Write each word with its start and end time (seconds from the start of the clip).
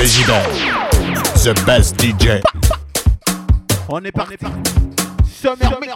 Végibel, 0.00 0.42
the 1.44 1.52
best 1.66 1.94
DJ. 2.00 2.40
On 3.90 4.02
est 4.02 4.10
parti. 4.10 4.46
Summer 5.30 5.78
Mix. 5.78 5.92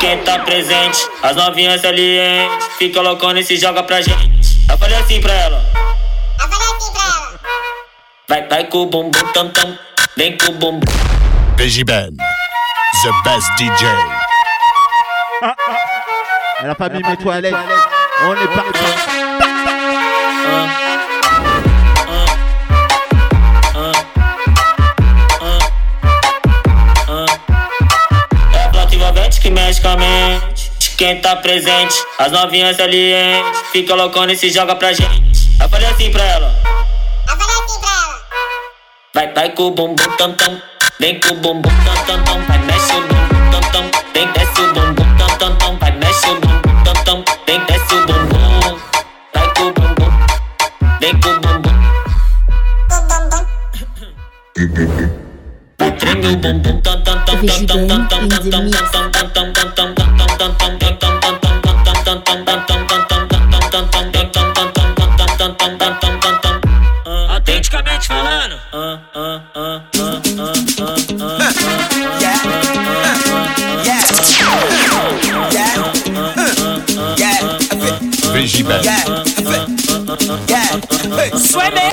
Végibel. 0.00 1.08
As 1.22 1.36
novinhas 1.36 1.80
salientes, 1.80 2.66
fica 2.78 3.00
loucona 3.00 3.40
e 3.40 3.44
se 3.44 3.56
joga 3.56 3.82
pra 3.82 4.00
gente. 4.00 4.66
Eu 4.68 4.78
falei 4.78 4.96
assim 4.96 5.20
pra 5.20 5.32
ela. 5.32 5.64
Eu 6.40 6.48
falei 6.48 6.68
assim 6.68 6.92
pra 6.92 7.02
ela. 7.02 7.40
Vai, 8.28 8.48
vai 8.48 8.64
com 8.64 8.78
o 8.78 8.86
bumbum 8.86 9.32
tam 9.32 9.48
tam, 9.50 9.78
vem 10.16 10.36
com 10.36 10.52
o 10.52 10.54
bumbum. 10.54 10.86
Végibel, 11.56 12.10
the 12.10 13.12
best 13.24 13.48
DJ. 13.56 13.88
Elle 16.60 16.70
a 16.70 16.74
pas 16.74 16.88
mis 16.88 17.02
mes 17.02 17.16
toilettes. 17.16 17.58
On 18.22 18.34
est 18.34 18.48
parti. 18.48 18.80
Envolvente 29.66 29.80
que 29.80 29.80
mexe 29.80 29.80
com 29.80 29.88
a 29.88 29.96
mente. 29.96 30.70
Quem 30.96 31.20
tá 31.20 31.36
presente, 31.36 31.94
as 32.18 32.32
novinhas 32.32 32.76
salientes, 32.76 33.60
fica 33.72 33.94
loucona 33.94 34.32
e 34.32 34.36
se 34.36 34.50
joga 34.50 34.74
pra 34.76 34.92
gente. 34.92 35.50
Eu 35.60 35.68
falei 35.68 35.88
assim 35.88 36.10
pra 36.10 36.24
ela. 36.24 36.54
Eu 37.28 37.36
falei 37.36 37.56
assim 37.56 37.80
pra 37.80 37.90
ela. 37.90 38.22
Vai, 39.14 39.32
vai 39.32 39.50
com 39.50 39.64
o 39.64 39.70
bumbum 39.72 40.16
tam 40.16 40.32
tam, 40.34 40.60
vem 41.00 41.20
com 41.20 41.28
o 41.28 41.34
bumbum 41.36 41.70
tam 41.84 42.04
tam 42.06 42.24
tam, 42.24 42.42
vai 42.46 42.58
mexe 42.58 42.92
o 42.92 43.00
bumbum 43.02 43.50
tam 43.50 43.60
tam, 43.72 43.90
vem 44.14 44.32
desce 44.32 44.60
o 44.60 44.72
bumbum 44.72 45.16
tam 45.16 45.38
tam 45.38 45.56
tam, 45.56 45.78
vai 45.78 45.92
mexe 45.92 46.26
o 46.26 46.40
bumbum 46.40 46.84
tam 46.84 47.04
tam, 47.04 47.24
vem 47.46 47.60
desce 47.64 47.94
o 47.94 48.06
bumbum, 48.06 48.80
vai 49.34 49.54
com 49.54 49.62
o 49.62 49.72
bumbum, 49.72 50.10
vem 51.00 51.20
com 51.20 51.28
o 51.28 51.40
bumbum. 51.40 51.76
Treme 55.98 56.26
o 56.26 56.36
bumbum 56.36 56.80
tam 56.80 57.02
tam 57.02 57.02
tam 57.02 57.02
tam 57.02 57.24
tam 57.24 57.25
Vigidão 57.34 57.80
in 57.82 57.88
the 57.88 58.60
mix. 58.62 58.80
Atleticamente 67.28 68.06
falando. 68.06 68.56
VJ 78.32 78.62
Ben. 78.62 78.82
Suene. 81.38 81.90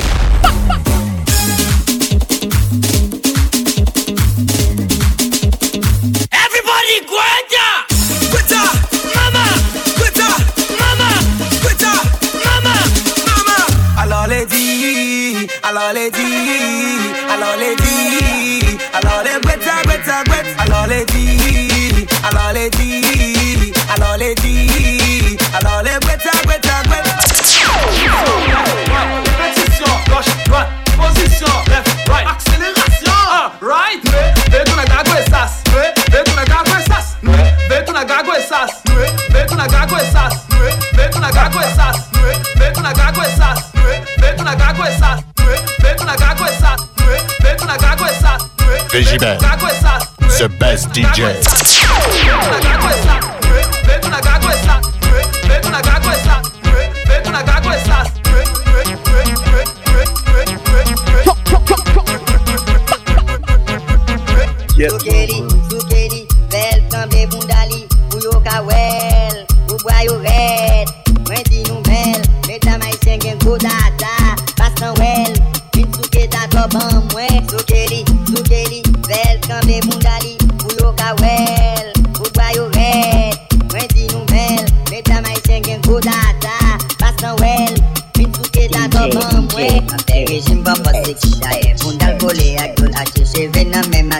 Les 15.94 16.10
dit, 16.10 17.14
alors 17.32 17.56
les 17.60 17.76
dit, 17.76 18.78
alors 18.94 19.24
les 19.24 19.40
quitter, 19.42 19.82
quitter, 19.84 20.24
quitter. 20.26 20.56
Alors 20.60 20.88
les 20.88 21.06
dit, 21.06 22.08
alors 22.30 22.52
les 22.54 22.70
dit, 22.70 23.74
alors 23.94 24.18
les 24.18 24.36
dit, 24.36 25.38
alors 25.54 25.84
les. 25.84 25.94
Répétition, 29.44 29.86
gauche, 30.10 30.26
droite, 30.46 30.70
position, 30.98 31.48
left, 31.68 32.10
right, 32.10 32.28
accélération. 32.28 33.12
Ah, 33.32 33.52
right, 33.62 34.02
vem 34.50 34.64
tu 34.66 34.76
na 34.76 34.86
gago 34.86 35.14
essas, 35.18 35.62
vem 36.12 36.24
tu 36.24 36.34
na 36.36 36.46
gago 36.46 36.72
essas, 36.80 37.18
vem 37.70 37.86
tu 37.86 37.94
na 37.94 38.04
gago 38.04 38.32
essas, 38.34 38.82
vem 39.30 39.46
tu 39.48 39.56
na 39.56 39.68
gago 39.68 39.96
essas, 39.98 40.43
Régiment, 48.94 49.40
The 50.38 50.48
Best 50.60 50.94
DJ. 50.94 51.34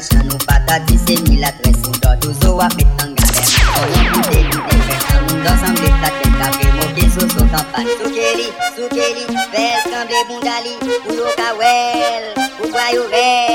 chan 0.10 0.28
nou 0.28 0.38
patati 0.48 0.98
se 1.06 1.16
ni 1.24 1.40
la 1.44 1.52
tres 1.62 1.78
Mou 1.86 1.96
do 2.04 2.12
touzo 2.22 2.60
a 2.66 2.68
petanga 2.76 3.28
dem 3.36 3.48
Konan 3.74 4.06
pute 4.14 4.42
li 4.42 4.60
defen 4.68 5.02
An 5.14 5.24
moun 5.28 5.44
dan 5.46 5.58
sanble 5.64 5.90
platen 6.02 6.38
Kafe 6.42 6.68
moke 6.78 7.06
sou 7.16 7.30
sou 7.36 7.48
kampan 7.56 7.88
Soukeli, 8.02 8.48
soukeli, 8.76 9.26
vel 9.56 9.80
sanble 9.90 10.22
bundali 10.30 10.78
Ou 11.08 11.18
yo 11.22 11.28
kawel, 11.40 12.32
ou 12.60 12.72
kwayo 12.72 13.10
vel 13.16 13.53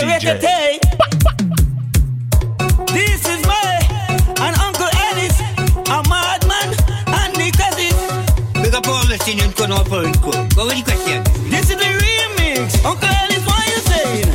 DJ. 0.00 0.78
This 2.92 3.26
is 3.26 3.46
my 3.46 3.78
and 4.38 4.56
Uncle 4.58 4.88
Ellis, 4.94 5.40
a 5.90 6.02
madman 6.08 6.68
and 7.18 7.34
the 7.34 7.50
cousins. 7.58 8.62
Big 8.62 8.74
up 8.74 8.86
all 8.86 9.04
the 9.06 9.18
singing, 9.24 9.50
good 9.56 9.72
up 9.72 9.90
all 9.90 10.02
Go 10.54 10.66
with 10.66 10.76
the 10.76 10.82
question. 10.84 11.24
This 11.50 11.70
is 11.70 11.76
the 11.76 11.90
remix. 11.98 12.84
Uncle 12.84 13.08
Ellis, 13.08 13.44
why 13.44 13.64
you 13.66 13.80
say 13.90 14.27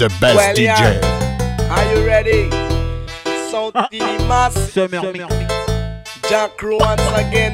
the 0.00 0.08
best 0.18 0.36
Well, 0.36 0.54
DJ. 0.54 0.64
yeah. 0.64 1.74
Are 1.76 1.84
you 1.94 2.06
ready? 2.06 2.48
South 3.50 3.74
Mass. 4.28 4.54
Summer 4.72 5.12
mix. 5.12 5.28
Jack 6.28 6.56
Crow 6.56 6.78
once 6.78 7.02
again. 7.20 7.52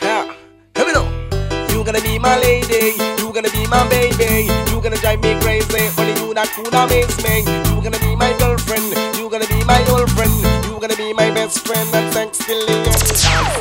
Yeah. 0.00 0.32
Here 0.74 0.86
we 0.86 0.92
go. 0.94 1.04
You 1.68 1.84
gonna 1.84 2.00
be 2.00 2.18
my 2.18 2.38
lady. 2.40 2.96
You 3.20 3.30
gonna 3.32 3.50
be 3.50 3.66
my 3.66 3.86
baby. 3.90 4.48
You 4.72 4.80
gonna 4.80 4.96
drive 4.96 5.20
me 5.20 5.38
crazy. 5.40 5.84
Only 6.00 6.14
you 6.20 6.32
that 6.32 6.48
could 6.56 6.72
amaze 6.72 7.16
me. 7.24 7.44
You 7.68 7.82
gonna 7.84 7.98
be 8.00 8.16
my 8.16 8.32
girlfriend. 8.38 8.88
You 9.18 9.28
gonna 9.28 9.46
be 9.48 9.62
my 9.64 9.84
old 9.90 10.10
friend. 10.12 10.32
You 10.64 10.80
gonna 10.80 10.96
be 10.96 11.12
my 11.12 11.30
best 11.30 11.66
friend. 11.66 11.88
And 11.94 12.10
thanks 12.14 12.38
to 12.38 12.54
Leon. 12.54 13.59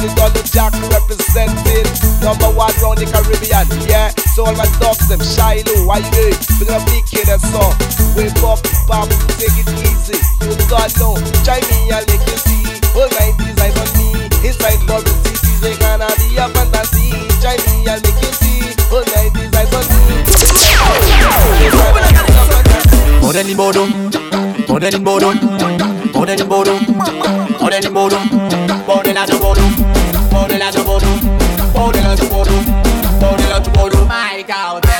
When 0.00 0.08
it's 0.08 0.16
done, 0.16 0.32
the 0.32 0.40
Jack 0.48 0.72
represented 0.88 1.84
number 2.24 2.48
one 2.56 2.72
round 2.80 2.96
the 2.98 3.04
Caribbean. 3.04 3.68
Yeah, 3.84 4.08
so 4.32 4.48
all 4.48 4.56
my 4.56 4.64
dogs, 4.80 5.04
them 5.08 5.20
Shiloh, 5.20 5.84
why 5.84 6.00
you 6.00 6.10
doing? 6.16 6.40
We're 6.56 6.72
gonna 6.72 6.84
be 6.88 7.04
kid 7.04 7.28
and 7.28 7.40
song. 7.52 7.76
Wake 8.16 8.32
up, 8.40 8.64
pop, 8.88 9.12
take 9.36 9.52
it 9.60 9.68
easy. 9.84 10.16
You 10.40 10.56
don't 10.72 10.88
know, 10.96 11.20
try 11.44 11.60
me 11.68 11.92
and 11.92 12.04
make 12.08 12.24
you 12.24 12.38
see. 12.40 12.64
All 12.96 13.12
my 13.12 13.28
eyes 13.60 13.76
on 13.76 13.88
me, 14.00 14.24
inside 14.40 14.80
bubble 14.88 15.12
cities, 15.20 15.60
they 15.60 15.76
gonna 15.76 16.08
be 16.16 16.32
a 16.40 16.48
fantasy. 16.48 17.12
Try 17.44 17.60
me 17.68 17.84
and 17.84 18.00
make 18.00 18.20
you 18.24 18.32
see. 18.40 18.72
All 18.88 19.04
my 19.04 19.28
eyes 19.52 19.68
on 19.76 19.84
me. 19.84 20.16
Modern 23.20 23.46
in 23.46 23.56
Bodo, 23.56 23.86
modern 24.66 24.94
in 24.94 25.04
Bodo, 25.04 25.34
modern 26.14 26.40
in 26.40 26.48
Bodo, 26.48 26.74
modern 27.60 27.84
in 27.84 27.92
Bodo, 27.92 28.18
modern 30.50 30.62
at 30.62 30.74
Bodo, 30.84 31.06
modern 31.74 32.06
at 32.06 32.18
Bodo, 32.28 32.56
modern 33.20 33.52
at 33.52 33.72
Bodo, 33.72 34.04
modern 34.04 34.04
at 34.04 34.04
Bodo. 34.04 34.06
My 34.06 34.42
God, 34.46 34.90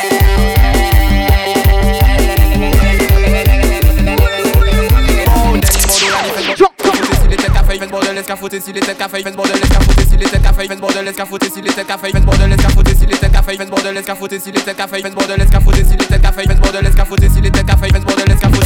bordel 7.90 8.18
escafoté 8.18 8.60
si 8.60 8.72
les 8.72 8.80
têtes 8.80 8.96
café 8.96 9.22
Vens 9.22 9.36
bordel 9.36 9.56
escafoté 9.62 10.04
si 10.04 10.16
les 10.16 10.26
têtes 10.26 10.42
café 10.42 10.66
Vens 10.68 10.80
bordel 10.80 11.08
escafoté 11.08 11.50
si 11.50 11.60
les 11.60 11.70
têtes 11.72 11.86
café 11.86 12.12
Vens 12.12 12.24
bordel 12.24 12.52
escafoté 12.52 12.94
si 12.94 13.06
les 13.06 13.14
têtes 13.16 13.32
café 13.32 13.56
Vens 13.56 13.70
bordel 13.70 13.96
escafoté 13.96 14.40
si 14.40 14.52
les 14.52 14.60
têtes 14.60 14.76
café 14.76 15.02
Vens 15.02 15.14
bordel 15.14 15.40
escafoté 15.40 15.84
si 15.84 15.96
les 15.96 16.06
têtes 16.06 16.22
café 16.22 16.44
Vens 16.46 16.60
bordel 16.60 16.86
escafoté 16.86 17.28
si 17.28 17.40
les 17.40 17.50
têtes 17.50 17.66
café 17.66 17.88
Vens 17.92 18.04
bordel 18.04 18.30
escafoté 18.30 18.59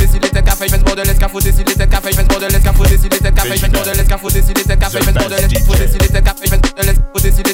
café, 0.65 0.79
je 0.79 0.85
bord 0.85 0.97
de 0.97 1.03
l'escafou, 1.03 1.41
décide 1.41 1.69
les 1.69 1.75
têtes 1.75 1.91
café, 1.91 2.11
je 2.13 2.23
bord 2.23 2.41
de 2.41 2.47
l'escafou, 2.47 2.85
décide 2.85 3.13
les 3.13 3.19
têtes 3.19 3.35
café, 3.35 3.57
je 3.57 3.67
bord 3.67 3.85
de 3.85 3.91
l'escafou, 3.91 4.31
décide 4.31 4.59
les 4.59 4.65
têtes 4.65 4.79
café, 4.79 4.99
je 5.01 5.11
bord 5.11 5.29
de 5.29 5.35
l'escafou, 5.35 5.75
décide 5.75 6.03
les 6.03 6.09
têtes 6.09 6.25
café, 6.25 6.47
je 6.47 6.51
bord 6.51 6.75
de 6.77 6.83
l'escafou, 6.87 7.21
décide 7.23 7.54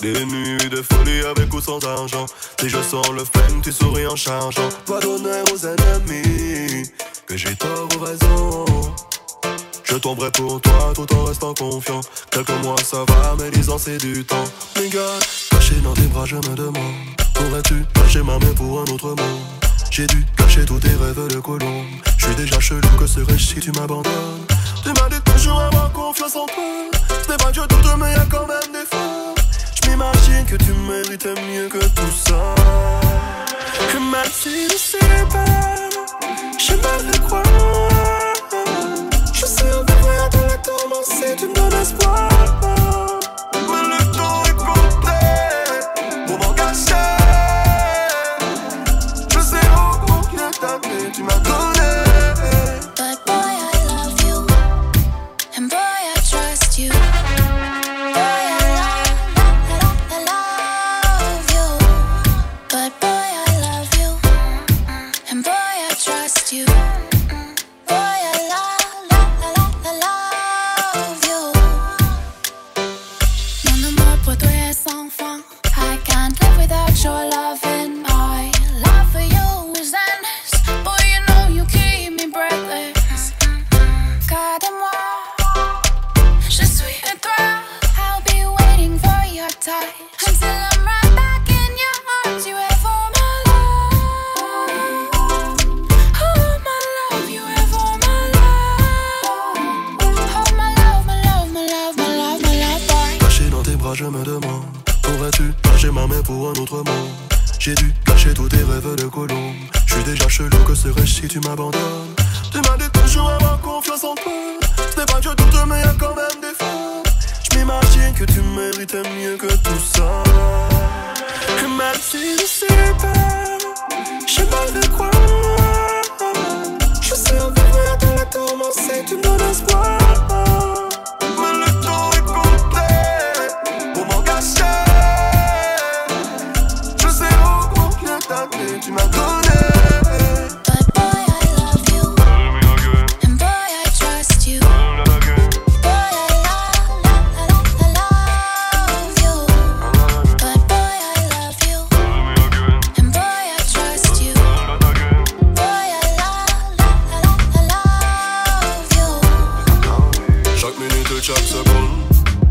Des 0.00 0.24
nuits 0.24 0.68
de 0.68 0.82
folie 0.82 1.20
avec 1.20 1.54
ou 1.54 1.60
sans 1.60 1.78
argent. 1.86 2.26
Si 2.58 2.68
je 2.68 2.82
sens 2.82 3.08
le 3.10 3.24
femme, 3.24 3.60
tu 3.62 3.70
souris 3.70 4.06
en 4.06 4.16
chargeant. 4.16 4.68
Pas 4.84 4.98
d'honneur 4.98 5.44
aux 5.52 5.64
ennemis, 5.64 6.90
que 7.24 7.36
j'ai 7.36 7.54
tort 7.54 7.86
ou 7.96 8.04
raison. 8.04 8.64
Je 9.84 9.96
tomberai 9.96 10.32
pour 10.32 10.60
toi 10.60 10.92
tout 10.94 11.14
en 11.14 11.24
restant 11.24 11.54
confiant. 11.54 12.00
Quelques 12.32 12.64
mois 12.64 12.74
ça 12.82 13.04
va, 13.06 13.36
mais 13.38 13.50
dix 13.50 13.68
ans 13.68 13.78
c'est 13.78 13.98
du 13.98 14.24
temps. 14.24 14.44
Gars, 14.90 15.18
caché 15.50 15.76
dans 15.84 15.94
tes 15.94 16.08
bras, 16.08 16.26
je 16.26 16.36
me 16.36 16.54
demande. 16.56 16.74
Pourrais-tu 17.34 17.84
cacher 17.94 18.22
ma 18.22 18.38
main 18.38 18.54
pour 18.56 18.80
un 18.80 18.84
autre 18.92 19.08
monde 19.08 19.61
J'ai 19.94 20.06
dû 20.06 20.24
cacher 20.38 20.64
tous 20.64 20.78
tes 20.78 20.88
rêves 20.88 21.28
de 21.28 21.38
colombe. 21.38 21.84
Je 22.16 22.24
suis 22.24 22.34
déjà 22.34 22.58
chelou, 22.58 22.88
que 22.98 23.06
serais-je 23.06 23.46
si 23.46 23.60
tu 23.60 23.70
m'abandonnes? 23.72 24.46
Tu 24.82 24.88
m'as 24.88 25.08
dit 25.10 25.20
toujours 25.20 25.60
avoir 25.60 25.92
confiance 25.92 26.34
en 26.34 26.46
toi. 26.46 26.64
Ce 27.22 27.30
n'est 27.30 27.36
pas 27.36 27.52
Dieu 27.52 27.60
tout, 27.68 27.76
mais 27.98 28.10
y 28.10 28.14
a 28.14 28.24
quand 28.24 28.46
même 28.46 28.72
des 28.72 28.86
fois. 28.90 29.34
Je 29.74 29.90
m'imagine 29.90 30.46
que 30.46 30.56
tu 30.56 30.72
méritais 30.72 31.34
mieux 31.46 31.68
que 31.68 31.84
tout 31.88 32.10
ça. 32.24 32.54
Que 33.92 33.98
si 34.32 34.66
je 34.70 34.76
sais 34.78 35.26
pas, 35.30 35.44
je 36.58 36.72
me 36.72 37.12
fais 37.12 37.18
croire. 37.18 37.42
Je 39.30 39.44
sais 39.44 39.74
en 39.74 39.84
vrai 39.84 40.16
à 40.16 40.46
la 40.48 40.56
commencer, 40.56 41.36
tu 41.36 41.48
me 41.48 41.54
donnes 41.54 41.82
espoir. 41.82 42.30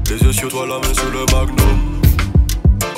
Les 0.10 0.18
yeux 0.18 0.34
sur 0.34 0.50
toi, 0.50 0.66
la 0.68 0.76
main 0.76 0.94
sur 0.94 1.10
le 1.10 1.26
magnum. 1.34 2.02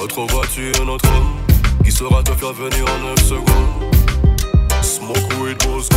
Autre 0.02 0.22
voiture, 0.32 0.74
un 0.84 0.88
autre 0.90 1.08
homme 1.10 1.38
qui 1.84 1.92
saura 1.92 2.24
te 2.24 2.32
faire 2.32 2.54
venir 2.54 2.86
en 2.90 3.10
9 3.10 3.20
secondes. 3.20 3.94
Smoke 4.82 5.20
weed, 5.42 5.58
Moscow. 5.68 5.96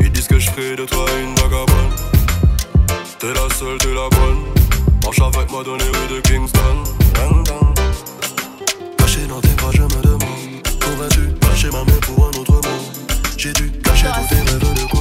Ils 0.00 0.10
disent 0.10 0.28
que 0.28 0.38
je 0.38 0.50
ferai 0.50 0.76
de 0.76 0.84
toi 0.84 1.04
une 1.20 1.34
vagabonde. 1.34 1.94
T'es 3.18 3.32
la 3.32 3.54
seule, 3.54 3.78
t'es 3.78 3.94
la 3.94 4.08
bonne. 4.08 4.44
Marche 5.02 5.20
avec 5.20 5.50
moi 5.50 5.62
dans 5.64 5.76
les 5.76 5.84
rues 5.84 6.14
de 6.14 6.20
Kingston. 6.20 6.84
Caché 8.98 9.26
dans 9.28 9.40
tes 9.40 9.54
bras, 9.56 9.70
je 9.72 9.82
me 9.82 10.02
demande. 10.02 10.20
Pourrais-tu 10.80 11.34
lâcher 11.48 11.70
ma 11.70 11.84
main 11.84 12.00
pour 12.02 12.26
un 12.26 12.40
autre 12.40 12.52
monde 12.52 12.64
J'ai 13.36 13.52
dû 13.52 13.70
cacher 13.82 14.06
tous 14.06 14.34
tes 14.34 14.40
rêves 14.40 14.58
de 14.58 14.95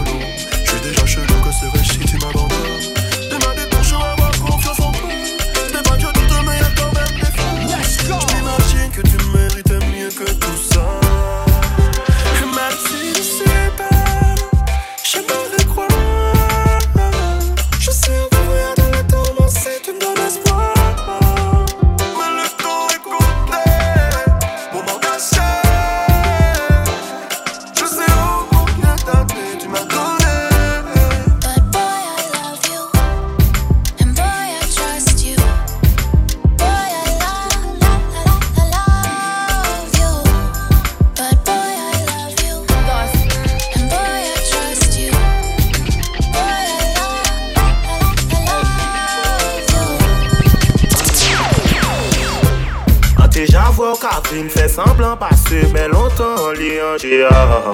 se 55.55 55.73
men 55.73 55.91
lontan 55.91 56.55
li 56.59 56.79
anje 56.81 57.23
a. 57.29 57.73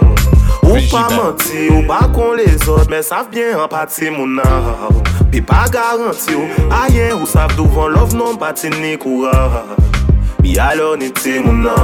Ou 0.64 0.80
pa 0.92 1.08
manti, 1.16 1.68
ou 1.74 1.84
pa 1.88 2.02
kon 2.14 2.36
les 2.38 2.68
od, 2.70 2.90
men 2.92 3.04
sav 3.04 3.30
bien 3.34 3.58
an 3.60 3.70
pati 3.72 4.12
moun 4.14 4.40
a. 4.44 4.90
Pi 5.32 5.42
pa 5.48 5.66
garanti 5.74 6.36
ou, 6.38 6.48
ayen 6.82 7.16
ou 7.18 7.30
sav 7.30 7.56
douvan 7.58 7.94
lov 7.96 8.16
non 8.18 8.38
pati 8.42 8.72
ni 8.78 8.98
koura. 9.02 9.66
Alo 10.62 10.96
ni 11.00 11.10
ti 11.16 11.40
moun 11.40 11.66
a, 11.72 11.78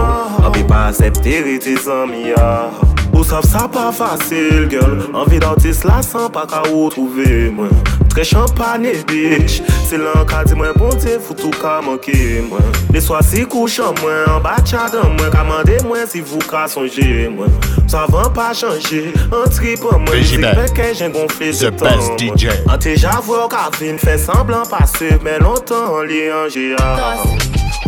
an 0.46 0.52
pi 0.54 0.66
pa 0.68 0.88
asepte 0.92 1.42
riti 1.46 1.78
zan 1.82 2.12
mi 2.12 2.34
a. 2.38 2.70
Ou 3.14 3.26
sav 3.26 3.48
sa 3.50 3.66
pa 3.72 3.90
fasil, 3.96 4.68
girl, 4.70 5.08
an 5.16 5.30
vi 5.32 5.42
dautis 5.42 5.86
la 5.88 6.04
san 6.06 6.30
pa 6.34 6.46
ka 6.50 6.66
ou 6.70 6.92
trouve 6.94 7.48
mwen. 7.56 7.97
Fre 8.18 8.24
champagne, 8.24 9.04
bitch. 9.06 9.62
Se 9.86 9.98
lan 9.98 10.24
ka 10.26 10.40
di 10.44 10.56
mwen 10.58 10.74
bonte, 10.74 11.20
foutou 11.22 11.54
ka 11.62 11.76
manke 11.86 12.16
mwen 12.48 12.66
Le 12.90 13.02
swa 13.04 13.20
si 13.22 13.44
kouchan 13.46 13.94
mwen, 14.00 14.24
an 14.34 14.42
ba 14.42 14.56
chadan 14.66 15.14
mwen 15.20 15.30
Ka 15.30 15.44
mande 15.46 15.76
mwen 15.86 16.08
si 16.10 16.24
vou 16.26 16.42
ka 16.50 16.64
sonje 16.66 17.28
mwen 17.30 17.54
Sa 17.86 18.08
van 18.10 18.32
pa 18.34 18.48
chanje, 18.58 19.14
an 19.30 19.46
trip 19.54 19.86
an 19.92 20.02
mwen 20.08 20.26
Zik 20.26 20.48
peke 20.58 20.88
jen 20.98 21.14
gonfle 21.14 21.52
se 21.54 21.70
tan 21.78 22.02
mwen 22.02 22.66
An 22.66 22.82
te 22.82 22.96
javwe 22.98 23.38
ou 23.38 23.52
ka 23.54 23.68
vin, 23.78 24.02
fe 24.02 24.18
semblan 24.26 24.66
pase 24.72 25.14
Men 25.22 25.46
lontan 25.46 25.86
an 26.00 26.10
li 26.10 26.24
anje 26.34 26.72
a. 26.82 27.14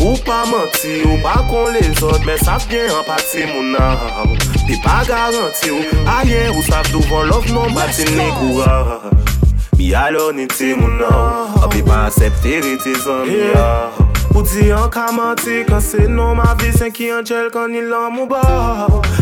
Ou 0.04 0.14
pa 0.28 0.44
manti, 0.52 1.00
ou 1.10 1.18
pa 1.26 1.40
kon 1.50 1.74
le 1.74 1.82
zot 1.98 2.22
Men 2.30 2.38
saf 2.46 2.70
gen 2.70 2.94
an 2.94 3.02
pati 3.10 3.50
moun 3.50 3.74
a 3.82 3.90
Pi 4.68 4.78
pa 4.86 5.02
garanti 5.10 5.74
ou, 5.74 6.06
a 6.06 6.22
ye 6.30 6.46
ou 6.54 6.70
saf 6.70 6.94
Douvan 6.94 7.34
love 7.34 7.50
non 7.50 7.74
bati 7.74 8.06
ne 8.14 8.30
koura 8.38 9.10
Bi 9.80 9.94
alo 9.96 10.32
ni 10.36 10.46
ti 10.46 10.74
moun 10.76 10.98
nou. 11.00 11.08
Oh. 11.08 11.64
Api 11.64 11.80
pa 11.88 12.02
ansepte 12.10 12.58
li 12.66 12.76
ti 12.84 12.92
zon 13.00 13.30
mi 13.30 13.38
ya. 13.48 13.88
Ou 14.36 14.44
di 14.44 14.66
an 14.76 14.90
kaman 14.92 15.38
ti 15.40 15.62
Kansi 15.64 16.04
nou 16.12 16.36
ma 16.36 16.50
visen 16.60 16.92
ki 16.92 17.08
an 17.16 17.24
jel 17.24 17.48
Kan 17.54 17.72
ni 17.72 17.80
lan 17.88 18.12
mou 18.12 18.28
ba. 18.28 18.42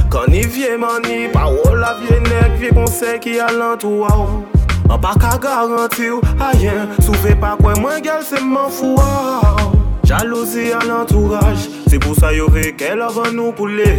Kan 0.10 0.34
ni 0.34 0.42
vie 0.42 0.74
mani 0.82 1.28
Pa 1.30 1.46
ou 1.46 1.76
la 1.78 1.94
vie 2.00 2.18
nek 2.26 2.58
Vie 2.58 2.74
konsen 2.74 3.22
ki 3.22 3.38
alan 3.38 3.78
tou 3.78 4.02
waw 4.02 4.42
An 4.90 4.98
pa 5.04 5.14
ka 5.22 5.36
garanti 5.38 6.10
ou 6.10 6.26
ayen 6.50 6.90
Souve 7.06 7.36
pa 7.38 7.54
kwen 7.62 7.78
mwen 7.84 8.02
gel 8.02 8.26
se 8.26 8.42
man 8.42 8.74
fou 8.74 8.98
waw 8.98 9.70
Jalouzi 10.10 10.72
an 10.74 10.90
l'entouraj 10.90 11.68
Se 11.86 12.02
pou 12.02 12.18
sa 12.18 12.34
yore 12.34 12.72
ke 12.82 12.96
lavan 12.98 13.38
nou 13.38 13.54
poule 13.54 13.94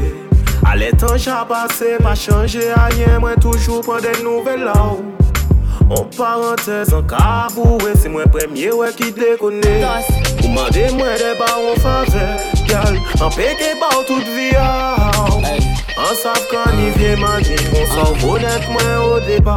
Ale 0.66 0.90
tan 0.99 1.14
jan 1.23 1.47
pase 1.47 1.94
Pa 2.03 2.18
chanje 2.18 2.66
a 2.75 2.88
yen 2.99 3.23
mwen 3.23 3.38
toujou 3.38 3.79
pren 3.87 4.03
de 4.03 4.18
nouvel 4.27 4.66
la 4.66 4.75
ou. 4.90 5.07
An 5.90 6.05
parantez 6.11 6.92
an 6.92 7.07
kabouwe 7.09 7.96
Se 7.96 8.09
mwen 8.09 8.29
premye 8.29 8.72
we 8.77 8.92
ki 8.92 9.12
dekone 9.16 9.74
Ou 10.44 10.48
mande 10.53 10.85
mwen 10.92 11.16
de 11.16 11.33
ba 11.38 11.48
ou 11.57 11.77
fave 11.81 12.27
Gyal, 12.68 12.98
an 13.24 13.33
peke 13.33 13.72
ba 13.81 13.88
ou 13.96 14.05
tout 14.05 14.29
via 14.37 14.68
An 15.96 16.14
sav 16.20 16.44
kan 16.53 16.77
ni 16.77 16.90
vye 16.98 17.16
mani 17.16 17.57
On 17.72 17.88
sa 17.94 18.05
ou 18.11 18.20
bonet 18.20 18.68
mwen 18.68 18.94
ou 19.07 19.22
deba 19.24 19.57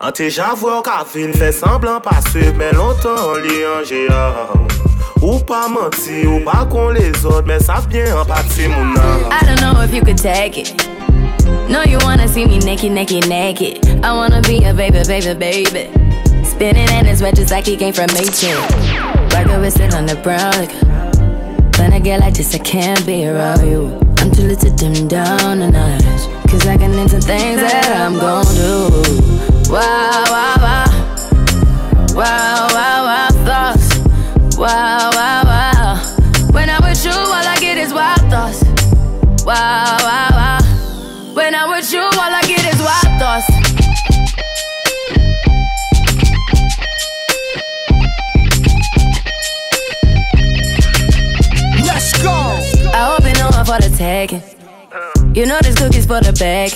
An 0.00 0.10
te 0.10 0.26
javwe 0.26 0.74
ou 0.80 0.82
ka 0.82 1.04
vil 1.14 1.30
Fè 1.38 1.52
semblan 1.54 2.02
pa 2.02 2.18
suiv 2.32 2.58
Men 2.58 2.74
lontan 2.74 3.38
li 3.46 3.62
an 3.70 3.86
jea 3.86 4.26
Ou 5.22 5.38
pa 5.46 5.68
manti, 5.70 6.24
ou 6.26 6.42
pa 6.42 6.64
kon 6.66 6.96
les 6.98 7.22
ot 7.22 7.46
Men 7.46 7.62
sav 7.62 7.86
bien 7.92 8.10
an 8.10 8.26
pati 8.26 8.66
mounan 8.74 9.28
I 9.30 9.44
don't 9.46 9.60
know 9.62 9.84
if 9.86 9.94
you 9.94 10.02
could 10.02 10.18
take 10.18 10.58
it. 10.58 10.89
No, 11.70 11.84
you 11.84 11.98
wanna 12.02 12.26
see 12.26 12.44
me 12.46 12.58
naked, 12.58 12.90
naked, 12.90 13.28
naked. 13.28 14.04
I 14.04 14.12
wanna 14.12 14.42
be 14.42 14.64
a 14.64 14.74
baby, 14.74 15.04
baby, 15.06 15.38
baby. 15.38 16.44
Spinning 16.44 16.90
in 16.90 17.04
his 17.06 17.22
red 17.22 17.36
just 17.36 17.52
like 17.52 17.64
he 17.64 17.76
came 17.76 17.92
from 17.92 18.08
Matrix. 18.12 18.44
Rocket 19.32 19.60
with 19.60 19.74
sit 19.74 19.94
on 19.94 20.04
the 20.04 20.16
brown. 20.16 20.50
Like, 20.58 20.72
when 21.78 21.92
I 21.92 22.00
get 22.00 22.18
like 22.18 22.34
this, 22.34 22.52
I 22.56 22.58
can't 22.58 23.06
be 23.06 23.24
around 23.24 23.64
you. 23.64 23.96
I'm 24.18 24.32
too 24.32 24.42
little 24.42 24.68
to 24.68 24.76
dim 24.76 25.06
down 25.06 25.62
a 25.62 25.70
notch. 25.70 26.50
Cause 26.50 26.66
I 26.66 26.76
can 26.76 26.92
into 26.98 27.20
things 27.20 27.60
that 27.60 27.86
I'm 27.96 28.18
gon' 28.18 28.44
do. 28.56 29.70
Wow. 29.72 30.24
Wow, 30.28 30.56
wow, 32.16 32.16
wow. 32.16 32.69
Tagging. 54.00 54.42
You 55.34 55.44
know 55.44 55.58
this 55.60 55.76
cookie's 55.76 56.06
for 56.06 56.20
the 56.22 56.32
bag. 56.32 56.72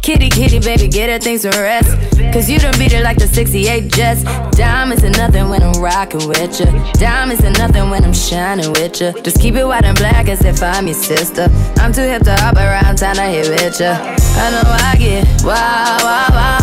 Kitty, 0.00 0.30
kitty, 0.30 0.60
baby, 0.60 0.86
get 0.86 1.10
her 1.10 1.18
things 1.18 1.42
to 1.42 1.48
rest. 1.48 1.90
Cause 2.32 2.48
you 2.48 2.60
done 2.60 2.78
beat 2.78 2.92
it 2.92 3.02
like 3.02 3.18
the 3.18 3.26
68 3.26 3.90
Jets. 3.90 4.22
Diamonds 4.56 5.02
are 5.02 5.10
nothing 5.10 5.48
when 5.48 5.60
I'm 5.60 5.74
rocking 5.82 6.28
with 6.28 6.60
ya. 6.60 6.66
Diamonds 6.92 7.42
are 7.42 7.56
nothing 7.58 7.90
when 7.90 8.04
I'm 8.04 8.14
shining 8.14 8.70
with 8.74 9.00
ya. 9.00 9.10
Just 9.24 9.40
keep 9.40 9.56
it 9.56 9.64
white 9.64 9.84
and 9.84 9.98
black 9.98 10.28
as 10.28 10.44
if 10.44 10.62
I'm 10.62 10.86
your 10.86 10.94
sister. 10.94 11.48
I'm 11.78 11.92
too 11.92 12.06
hip 12.06 12.22
to 12.22 12.36
hop 12.36 12.56
around 12.56 12.96
town 12.98 13.16
to 13.16 13.22
hit 13.22 13.48
with 13.48 13.80
ya. 13.80 13.98
I 13.98 14.46
know 14.52 14.62
I 14.70 14.94
get 14.96 15.26
wow, 15.42 15.98
wow, 16.06 16.30
wow. 16.38 16.62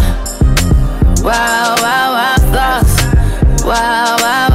Wow, 1.27 1.75
wow, 1.83 2.07
wow, 2.15 2.35
thoughts. 2.55 3.65
Wow, 3.65 4.15
wow. 4.17 4.50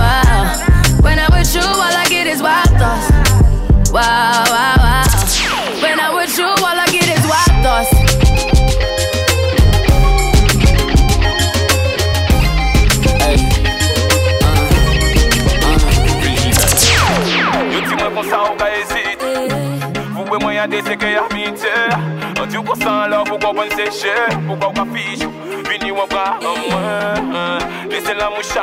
péché, 23.86 24.08
pourquoi 24.46 24.72
pas 24.72 24.86
fiche. 24.94 25.26
Vini 25.68 25.90
ou 25.90 26.06
bras 26.08 26.38
en 26.42 26.70
moi, 26.70 27.58
laissez 27.90 28.14
la 28.14 28.30
mouche 28.30 28.54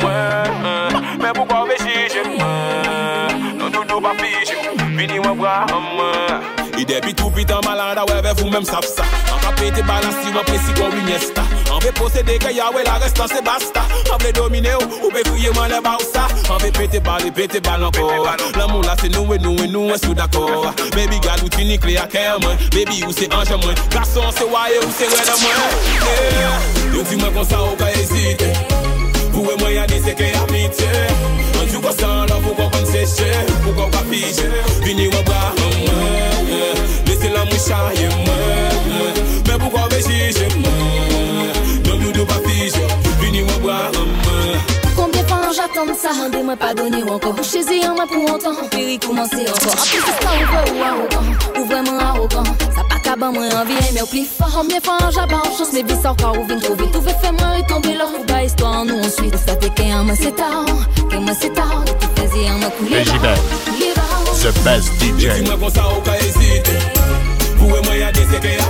moi, 0.00 0.10
mais 1.20 1.32
pourquoi 1.34 1.64
me 1.66 1.76
juger 1.78 2.22
moi 2.38 2.46
Non, 3.58 3.70
tout 3.70 4.00
pas 4.00 4.14
fiche, 4.14 4.54
vini 4.96 5.18
ou 5.18 5.34
bras 5.34 5.66
en 5.72 5.80
moi. 5.96 6.12
Il 6.78 6.84
débite 6.84 7.16
tout 7.16 7.30
pitan 7.30 7.60
malade, 7.64 7.98
ouais, 8.08 8.32
vous 8.36 8.50
même 8.50 8.64
savez 8.64 8.86
ça. 8.86 9.02
te 9.76 9.84
balansi 9.84 10.32
ou 10.32 10.40
apresi 10.40 10.74
kon 10.80 10.90
winyesta 10.96 11.44
An 11.76 11.82
ve 11.84 11.92
posede 11.92 12.38
ke 12.40 12.50
yawe 12.56 12.82
la 12.86 12.96
restan 13.02 13.28
se 13.28 13.40
basta. 13.44 13.82
An 14.12 14.18
ve 14.22 14.32
domine 14.32 14.72
ou, 14.80 14.86
ou 15.04 15.10
ve 15.12 15.22
fouye 15.28 15.50
man 15.54 15.68
le 15.68 15.80
ba 15.84 15.96
ou 16.00 16.06
sa. 16.08 16.24
An 16.48 16.58
ve 16.62 16.70
pete 16.72 17.02
bal 17.04 17.26
e 17.26 17.30
pete 17.30 17.60
bal 17.60 17.84
anko. 17.84 18.06
L'amou 18.56 18.80
la 18.82 18.96
se 18.96 19.08
nou 19.12 19.34
e 19.34 19.38
nou 19.38 19.56
e 19.60 19.66
nou 19.68 19.92
e 19.92 19.98
sou 19.98 20.14
dako 20.14 20.46
Baby 20.94 21.18
gal 21.20 21.42
ou 21.42 21.50
ti 21.52 21.64
ni 21.64 21.76
kle 21.78 21.98
a 22.00 22.06
kerman 22.08 22.56
Baby 22.72 23.02
ou 23.04 23.12
se 23.12 23.28
anje 23.28 23.58
mwen 23.60 23.76
Garson 23.92 24.30
se 24.32 24.46
waye 24.48 24.78
ou 24.80 24.92
se 24.96 25.08
reda 25.12 25.36
mwen 25.42 25.60
eh, 26.14 26.56
Yo 26.94 27.04
di 27.10 27.20
mwen 27.20 27.34
kon 27.34 27.44
sa 27.44 27.60
ou 27.66 27.76
ka 27.76 27.90
ezite 28.00 28.48
Pou 29.34 29.44
e 29.52 29.58
mwen 29.60 29.76
yade 29.76 30.00
se 30.04 30.16
ke 30.16 30.32
amite 30.44 30.90
An 31.60 31.68
jou 31.68 31.84
kon 31.84 31.96
san 32.00 32.24
la 32.30 32.40
pou 32.40 32.56
kon 32.56 32.72
kon 32.72 32.88
seche 32.92 33.30
Pou 33.64 33.76
kon 33.76 33.92
kon 33.92 34.10
fije 34.12 34.48
Vini 34.86 35.10
wabra 35.12 35.52
an 35.52 35.78
mwen 35.84 36.84
Lese 37.10 37.32
la 37.34 37.44
mwen 37.44 37.64
chaye 37.68 38.10
mwen 38.22 38.85
Doudou 41.84 42.24
pa 42.26 42.34
Vini 43.20 43.42
Combien 44.96 45.22
de 45.22 45.28
fois 45.28 45.38
j'attends 45.54 45.94
ça? 45.94 46.10
Demande 46.30 46.58
pas 46.58 46.74
donner 46.74 47.02
encore 47.02 47.34
Chez 47.42 47.62
en 47.86 47.96
a 47.96 48.06
pour 48.06 48.26
longtemps 48.28 48.68
Puis 48.70 48.94
il 48.94 48.98
commence 48.98 49.32
encore. 49.32 49.72
Après 49.72 50.00
c'est 50.04 50.22
ça 50.22 50.64
ou 50.72 50.82
arrogant 50.82 51.60
Ou 51.60 51.64
vraiment 51.64 51.98
arrogant. 51.98 52.44
Ça 52.44 52.82
pas 52.88 52.98
qu'à 53.02 53.16
ban 53.16 53.32
moi 53.32 53.44
envie 53.44 53.74
mais 53.94 54.02
au 54.02 54.06
plus 54.06 54.26
fort. 54.26 54.50
Combien 54.54 54.78
de 54.78 54.84
fois 54.84 54.98
j'abats 55.10 55.42
chance 55.56 55.68
ou 55.68 56.46
vine 56.46 56.60
trop 56.60 56.74
vite 56.74 56.92
Tout 56.92 57.02
fait 57.02 57.16
faire 57.20 57.32
moi 57.32 57.56
retomber 57.56 57.94
là. 57.94 58.04
Ou 58.06 58.24
bah 58.24 58.42
histoire 58.42 58.84
nous 58.84 58.98
ensuite. 58.98 59.36
Ça 59.36 59.56
fait 59.60 59.70
qu'un 59.70 60.04
moi 60.04 60.14
c'est 60.20 60.36
tard 60.36 60.66
Qu'un 61.10 61.20
moi 61.20 61.32
c'est 61.40 61.52
tard 61.54 61.84
Tout 62.00 62.22
faisait 62.22 62.48
un 62.48 62.58
moi 62.58 62.70
couler 62.78 63.04
the 64.46 64.52
best 64.64 64.92
DJ. 65.00 65.42
mwen 65.42 65.58
kon 65.58 65.70
sa 65.70 65.88
ou 65.90 66.02
ka 66.06 66.14
ezite 66.22 66.95
Pou 67.66 67.74
e 67.74 67.80
mwen 67.82 67.98
ya 67.98 68.12
la 68.14 68.66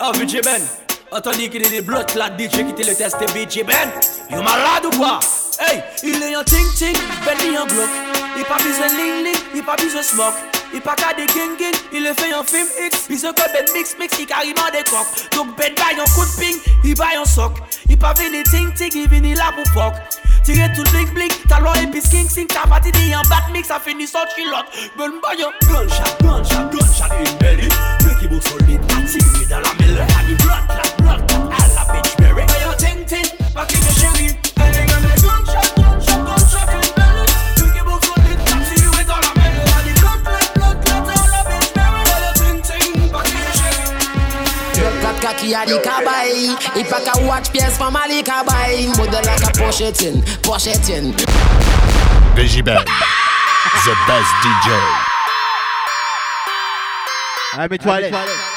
oh, 0.00 0.42
Ben. 0.44 1.50
Qu'il 1.50 1.66
est 1.66 1.70
des 1.70 1.80
blocs 1.80 2.14
là 2.14 2.26
DJ 2.26 2.74
qui 2.76 2.84
le 2.84 2.94
test 2.94 3.16
VJ 3.34 3.64
Ben. 3.64 3.90
Yo 4.30 4.42
malade 4.42 4.86
ou 4.86 4.90
quoi? 4.96 5.18
Hey 5.58 5.82
Il 6.04 6.22
est 6.22 6.36
en 6.36 6.44
ting 6.44 6.72
ting 6.76 6.96
Ben 7.24 7.34
il 7.44 7.58
en 7.58 7.66
bloc. 7.66 7.88
Il 8.36 8.44
pas 8.44 8.56
besoin 8.56 8.86
ling 8.88 9.24
ling 9.24 9.42
Il 9.54 9.62
pas 9.64 9.76
besoin 9.76 10.02
smoke. 10.02 10.55
I 10.76 10.80
pa 10.84 10.92
ka 10.92 11.14
de 11.16 11.24
gen 11.32 11.54
gen, 11.56 11.72
i 11.96 12.02
le 12.04 12.10
fe 12.18 12.26
yon 12.28 12.44
film 12.44 12.68
X 12.90 13.06
I 13.08 13.16
se 13.16 13.30
ke 13.38 13.44
bed 13.54 13.70
mix 13.72 13.94
mix, 13.96 14.18
i 14.20 14.26
kariman 14.28 14.74
de 14.74 14.82
kok 14.84 15.14
Dok 15.32 15.54
bed 15.56 15.72
bay 15.78 15.96
yon 15.96 16.10
kout 16.12 16.34
ping, 16.36 16.58
i 16.84 16.92
bay 16.98 17.16
yon 17.16 17.24
sok 17.30 17.62
I 17.88 17.96
pa 17.96 18.12
vini 18.18 18.42
ting 18.50 18.74
ting, 18.76 18.92
i 19.00 19.06
vini 19.08 19.32
la 19.38 19.48
pou 19.56 19.64
pok 19.72 19.96
Tire 20.44 20.68
tout 20.76 20.84
blink 20.92 21.14
blink, 21.16 21.38
talon 21.48 21.80
epis 21.80 22.10
king 22.12 22.28
sing 22.28 22.52
Ta 22.52 22.66
pati 22.68 22.92
di 22.92 23.08
yon 23.08 23.24
bat 23.32 23.48
mix, 23.56 23.72
a 23.72 23.80
fini 23.80 24.04
son 24.10 24.28
chilot 24.34 24.68
Bel 24.98 25.16
mba 25.16 25.32
yon 25.40 25.56
gunshot, 25.64 26.20
gunshot, 26.20 26.68
gunshot 26.76 27.18
In 27.24 27.32
belly, 27.40 27.72
breki 28.04 28.28
bok 28.34 28.44
solid, 28.44 28.96
ati 29.00 29.24
mi 29.32 29.48
dan 29.48 29.64
la 29.64 29.72
mele 29.80 30.15
kabay 46.86 47.02
I 47.02 47.02
pa 47.02 47.12
ka 47.12 47.26
watch 47.26 47.50
pièce 47.50 47.76
from 47.76 47.96
a 47.96 48.06
li 48.08 48.22
kabay 48.22 48.86
Model 48.96 49.22
like 49.24 49.42
a 49.42 49.52
pochetin, 49.52 50.22
pochetin 50.42 51.12
VJ 52.36 52.62
Ben, 52.62 52.84
the 53.84 53.94
best 54.06 54.30
DJ. 54.42 54.68
Ah, 57.54 57.68
mets-toi 57.68 57.94
à 57.94 58.55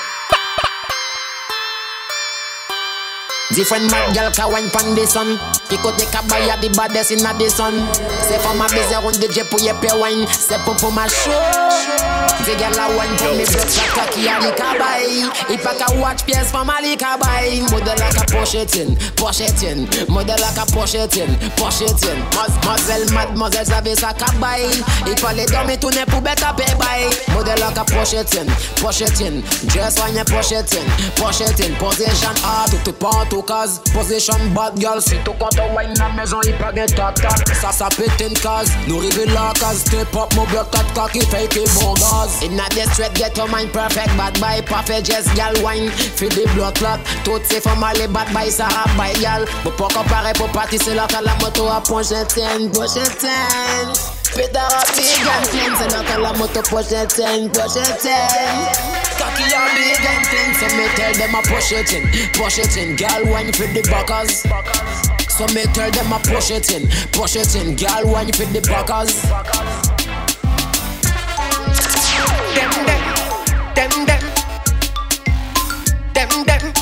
Different 3.50 3.90
mad 3.90 4.14
gal 4.14 4.32
ka 4.32 4.48
wine 4.48 4.70
pan 4.70 4.94
the 4.94 5.08
sun. 5.08 5.40
Pick 5.70 5.82
out 5.82 5.98
the 5.98 6.06
kabay 6.14 6.46
a 6.54 6.56
the 6.62 6.70
baddest 6.78 7.12
in 7.12 7.18
the 7.18 7.50
sun. 7.50 7.74
C'est 8.22 8.38
ma 8.58 8.68
busy 8.68 8.94
round 8.94 9.16
the 9.16 9.32
jet 9.34 9.50
pour 9.50 9.60
y 9.60 9.74
pay 9.82 9.92
wine. 9.98 10.28
C'est 10.30 10.60
pour 10.60 10.76
pour 10.76 10.92
ma 10.92 11.08
show. 11.08 11.34
The 12.46 12.56
gal 12.58 12.78
a 12.78 12.88
wine 12.96 13.18
for 13.18 13.34
me 13.36 13.44
blood 13.44 13.68
clot 13.68 13.92
kaki 13.94 14.28
a 14.30 14.40
the 14.40 14.52
kabay 14.56 15.28
I 15.50 15.58
pa 15.58 15.74
ka 15.76 15.92
watch 16.00 16.24
pièce 16.26 16.50
from 16.50 16.70
a 16.70 16.80
li 16.82 16.96
kabay 16.96 17.60
Model 17.70 17.98
like 18.00 18.16
a 18.16 18.26
pochetin, 18.32 18.96
pochetin 19.18 19.86
Model 20.08 20.38
like 20.40 20.56
a 20.56 20.66
pochetin, 20.72 21.28
pochetin 21.58 22.16
Mademoiselle, 22.32 23.12
mademoiselle 23.12 23.66
savait 23.66 23.96
sa 23.96 24.14
kabay 24.14 24.64
Il 25.06 25.18
fallait 25.20 25.46
dormir 25.48 25.80
tourner 25.80 26.06
pour 26.08 26.22
bête 26.22 26.42
à 26.42 26.54
pay 26.54 26.64
bay 26.80 27.10
Model 27.34 27.60
like 27.60 27.78
a 27.78 27.84
pochetin, 27.84 28.48
pochetin 28.80 29.42
Dress 29.68 30.00
wine 30.00 30.24
pochetin, 30.24 30.86
pochetin 31.18 31.74
Position 31.78 32.34
hard, 32.46 32.72
tout 32.86 32.94
pas 32.94 33.10
en 33.10 33.26
tout 33.40 33.46
cas 33.46 33.66
Position 33.94 34.34
bad 34.54 34.80
girl. 34.80 35.02
Si 35.02 35.16
tout 35.24 35.34
compte 35.34 35.60
wine 35.76 35.94
maison 36.16 36.40
il 36.46 36.54
pas 36.56 36.72
gain 36.72 36.86
tac 36.86 37.16
tac 37.16 37.56
Ça 37.56 37.72
ça 37.72 37.88
pète 37.96 38.12
une 38.20 38.38
case 38.38 38.72
Nous 38.88 38.98
rive 38.98 39.26
la 39.34 39.52
case 39.60 39.80
Step 39.80 40.16
up 40.16 40.34
mon 40.36 40.44
bloc 40.46 40.70
4 40.72 40.94
cock 40.94 41.12
il 41.16 41.26
fait 41.26 41.48
que 41.48 41.60
bon 41.80 41.94
gaz 41.94 42.40
In 42.44 42.60
a 42.60 42.68
the 42.70 42.92
straight 42.94 43.14
get 43.16 43.38
your 43.38 43.48
mind 43.48 43.72
perfect. 43.72 44.16
Bad 44.18 44.40
boy 44.40 44.62
parfait 44.68 45.04
just 45.04 45.34
gal 45.36 45.54
wine. 45.64 45.90
Feel 45.90 46.30
the 46.30 46.48
blood 46.56 46.76
clot. 46.76 47.00
Toutes 47.24 47.46
ces 47.50 47.62
femmes 47.62 47.84
aller 47.84 48.08
bad 48.08 48.32
boy 48.34 48.52
ça 48.52 48.66
rap 48.66 48.90
by 48.98 49.20
gal 49.22 49.46
Pour 49.64 49.74
pas 49.74 49.94
comparer 49.94 50.34
pour 50.34 50.50
partir 50.50 50.80
c'est 50.84 50.96
là 50.96 51.08
que 51.08 51.24
la 51.24 51.36
moto 51.36 51.68
a 51.68 51.82
pochetin 51.82 52.68
Pochetin 52.74 53.94
Pétard 54.36 54.70
à 54.72 54.84
big 54.96 55.26
and 55.26 55.46
clean 55.50 56.04
que 56.04 56.22
la 56.22 56.34
moto 56.34 56.62
pochetin 56.70 57.48
Pochetin 57.54 58.28
Cocky 59.18 59.44
a 59.44 59.64
big 59.76 60.06
and 60.06 60.19
clean 60.19 60.19
So 60.19 60.19
me 61.32 61.36
tell 61.36 61.36
them 61.36 61.36
a 61.36 61.42
pochetin 61.42 62.04
Pochetin 62.34 62.98
Girl 62.98 63.32
wine 63.32 63.52
for 63.54 63.68
the 63.68 63.82
backers 63.90 64.42
So 65.30 65.46
me 65.54 65.64
tell 65.74 65.92
them 65.92 66.12
a 66.12 66.20
pochetin 66.20 66.88
Pochetin 67.12 67.78
Girl 67.78 68.12
wine 68.12 68.32
for 68.32 68.46
the 68.46 68.62
backers 68.62 69.22
Them 72.56 72.72
them, 72.86 73.04
them 73.76 74.06
them, 74.06 74.22
them 76.14 76.30
them, 76.46 76.74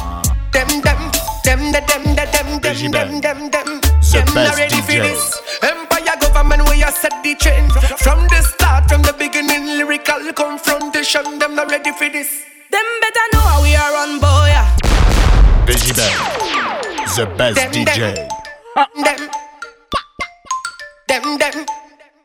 them 0.52 0.82
them, 0.82 1.12
them 1.44 1.72
the 1.72 1.82
them 1.88 2.04
the 2.16 2.26
them 2.32 2.62
them 2.62 2.92
them 2.92 3.22
them 3.22 3.52
them. 3.52 3.82
The 3.82 4.24
Them 4.24 4.26
not 4.28 4.34
best 4.36 4.58
ready 4.58 4.82
for 4.82 4.92
DJ. 4.94 5.02
this. 5.04 5.42
Empire 5.62 6.16
government 6.22 6.70
we 6.70 6.82
a 6.84 6.92
set 6.92 7.14
the 7.24 7.36
trend 7.36 7.72
from 8.00 8.28
the 8.28 8.42
start, 8.42 8.90
from 8.90 9.02
the 9.04 9.14
beginning. 9.14 9.78
Lyrical 9.78 10.34
confrontation. 10.34 11.40
Them 11.40 11.56
not 11.56 11.70
ready 11.70 11.92
for 11.92 12.10
this. 12.10 12.47
Them 12.78 12.90
better 13.02 13.28
know 13.34 13.40
how 13.42 13.64
we 13.64 13.74
are 13.74 13.96
on 14.06 14.20
boy 14.22 14.54
VJ 15.66 15.98
Ben, 15.98 16.14
the 17.18 17.26
best 17.36 17.58
Them, 17.58 17.72
DJ. 17.74 18.30
Them, 21.08 21.40
them, 21.40 21.66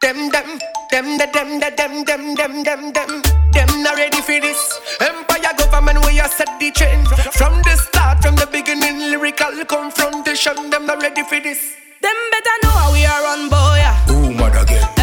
them, 0.03 0.29
them, 0.29 0.29
them, 0.29 0.29
them, 0.29 0.49
them, 0.93 1.07
the 1.17 1.27
them, 1.33 1.49
the 1.59 1.71
them, 1.75 2.05
them, 2.05 2.35
them, 2.35 2.63
them, 2.65 2.93
them, 2.93 3.23
them 3.53 3.83
not 3.83 3.97
ready 3.97 4.21
for 4.21 4.39
this. 4.45 4.61
Empire 5.01 5.57
government, 5.57 6.05
we 6.05 6.21
are 6.21 6.29
set 6.29 6.61
the 6.61 6.71
trend 6.73 7.09
from 7.33 7.63
the 7.63 7.75
start, 7.89 8.21
from 8.21 8.37
the 8.37 8.47
beginning. 8.53 8.99
Lyrical 9.09 9.65
confrontation, 9.65 10.69
them 10.69 10.85
not 10.85 11.01
ready 11.01 11.23
for 11.23 11.41
this. 11.41 11.73
Them 12.03 12.17
better 12.31 12.57
know 12.63 12.77
how 12.77 12.93
we 12.93 13.07
are 13.07 13.23
run, 13.23 13.49
boy. 13.49 14.37
mad 14.37 14.63
again. 14.63 15.02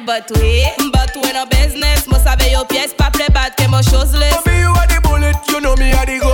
Them 0.00 0.06
but 0.06 0.30
we, 0.40 0.66
but 0.92 1.14
we 1.16 1.32
no 1.32 1.44
business. 1.46 2.06
Must 2.06 2.26
have 2.26 2.40
your 2.50 2.64
pièces, 2.64 2.94
pas 2.94 3.10
play 3.10 3.28
bad, 3.28 3.54
que 3.56 3.68
mon 3.68 3.82
chose 3.82 4.12
list. 4.14 4.46
Mommy, 4.46 4.60
you 4.60 4.68
are 4.68 4.86
the 4.86 5.00
bullet, 5.02 5.36
you 5.48 5.60
know 5.60 5.74
me 5.76 5.92
are 5.92 6.06
the 6.06 6.29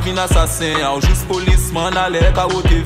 vinda 0.00 0.26
sa 0.28 0.44
o 0.44 0.94
Ou 0.94 1.00
jous 1.00 1.24
polis 1.28 1.72
man 1.72 1.96
ale 1.96 2.32
ka 2.34 2.46
wote 2.46 2.80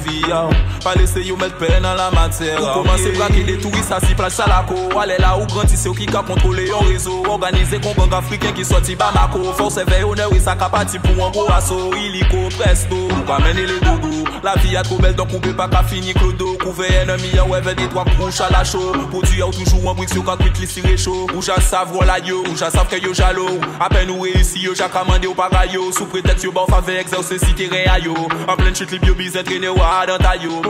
pa 0.85 0.95
lese 0.95 1.25
yo 1.25 1.37
met 1.41 1.55
pe 1.59 1.71
nan 1.81 1.97
la 1.97 2.11
mater. 2.13 2.61
Ou 2.61 2.73
komanse 2.77 3.11
brake 3.17 3.45
de 3.49 3.57
touris 3.63 3.89
sa 3.89 4.01
si 4.05 4.15
plaj 4.15 4.37
salako 4.37 4.77
Ale 5.01 5.17
la 5.19 5.35
ou 5.39 5.49
granti 5.51 5.79
se 5.81 5.89
ou 5.89 5.97
ki 5.97 6.07
ka 6.13 6.23
kontrole 6.29 6.67
yon 6.69 6.85
rezo. 6.91 7.23
Organize 7.33 7.81
kon 7.83 7.97
gang 7.97 8.19
afriken 8.21 8.53
ki 8.57 8.67
soti 8.69 8.97
Bamako 9.01 9.43
Force 9.55 9.81
Forse 9.81 9.87
veyo 9.89 10.15
ne 10.15 10.29
wisa 10.33 10.55
kapati 10.61 11.01
pou 11.03 11.25
an 11.25 11.33
gro 11.33 11.47
aso 11.55 11.79
Iliko 11.97 12.45
presto 12.59 13.01
Ou 13.09 13.25
ka 13.29 13.41
mene 13.43 13.65
le 13.71 13.81
dodo. 13.81 14.13
La 14.45 14.55
vi 14.61 14.77
a 14.77 14.83
tro 14.85 14.99
bel 15.01 15.15
don 15.17 15.27
ou 15.33 15.57
pa 15.57 15.69
ka 15.73 15.83
fini 15.89 16.13
klodo 16.15 16.59
Kouve 16.61 16.85
enemi 17.01 17.33
an 17.39 17.47
ah 17.47 17.51
weve 17.55 17.75
de 17.75 17.89
dwa 17.89 18.05
kouch 18.17 18.43
ala 18.45 18.63
cho 18.65 18.93
Podi 19.11 19.41
a 19.41 19.47
ou 19.47 19.49
oh, 19.49 19.57
toujou 19.57 19.89
an 19.89 19.97
briks 19.97 20.15
yo 20.15 20.23
ka 20.23 20.37
kwit 20.37 20.61
li 20.61 20.69
sire 20.69 20.97
cho 21.01 21.25
Ou 21.33 21.43
ja 21.43 21.57
sav 21.65 21.95
wala 21.97 22.19
yo, 22.21 22.43
ou 22.45 22.57
ja 22.57 22.71
sav 22.71 22.91
ke 22.93 23.01
yo 23.01 23.15
jalo. 23.17 23.47
Apen 23.81 24.13
ou 24.13 24.29
reisi 24.29 24.67
yo, 24.67 24.75
ja 24.77 24.89
kamande 24.93 25.27
ou 25.31 25.35
para 25.35 25.65
yo 25.73 25.91
Sou 25.97 26.07
pretext 26.13 26.45
yo 26.45 26.53
ba 26.53 26.67
ou 26.67 26.71
fave 26.71 26.99
exerse 27.01 27.41
si 27.41 27.57
kere 27.57 27.87
a 27.89 27.99
yo 28.05 28.15
An 28.45 28.59
plen 28.61 28.77
chit 28.77 28.93
li 28.93 29.01
biyo 29.01 29.17
bizen 29.17 29.47
trene 29.49 29.73
ou 29.73 29.81
a 29.81 30.03
adan 30.03 30.21
tayo 30.21 30.61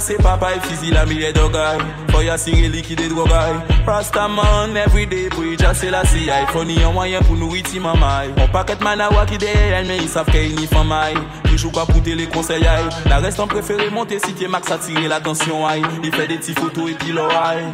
c'est 0.00 0.22
papa 0.22 0.54
et 0.54 0.60
fils, 0.60 0.80
il 0.84 0.96
a 0.96 1.04
mis 1.06 1.14
les 1.14 1.32
deux 1.32 1.48
gars. 1.48 1.78
Boy, 2.08 2.28
assiré, 2.28 2.68
liquide, 2.68 3.08
deux 3.08 3.14
gars. 3.14 3.62
Rasta 3.86 4.28
man, 4.28 4.76
everyday, 4.76 5.28
pour 5.28 5.44
y 5.44 5.56
la 5.56 6.04
CIA. 6.04 6.46
Faut 6.52 6.64
ni 6.64 6.82
un 6.82 6.92
moyen 6.92 7.20
pour 7.20 7.36
nous 7.36 7.50
ouïti, 7.50 7.80
maman. 7.80 8.28
Mon 8.36 8.48
paquet 8.48 8.76
manawa 8.82 9.26
qui 9.26 9.38
derrière 9.38 9.78
elle, 9.78 9.86
mais 9.86 9.98
ils 9.98 10.08
savent 10.08 10.30
qu'elle 10.30 10.54
n'y 10.54 10.66
font 10.66 10.84
mal. 10.84 11.14
Ils 11.50 11.58
jouent 11.58 11.70
pas 11.70 11.86
pour 11.86 12.02
les 12.04 12.26
conseils. 12.26 12.66
La 13.08 13.18
restante 13.18 13.50
préférée, 13.50 13.90
monter 13.90 14.18
si 14.18 14.34
t'es 14.34 14.48
max, 14.48 14.70
attirer 14.70 15.08
l'attention, 15.08 15.66
aïe. 15.66 15.82
Il 16.02 16.14
fait 16.14 16.26
des 16.26 16.36
petites 16.36 16.58
photos 16.58 16.90
et 16.90 16.94
puis 16.94 17.12
l'oreille. 17.12 17.64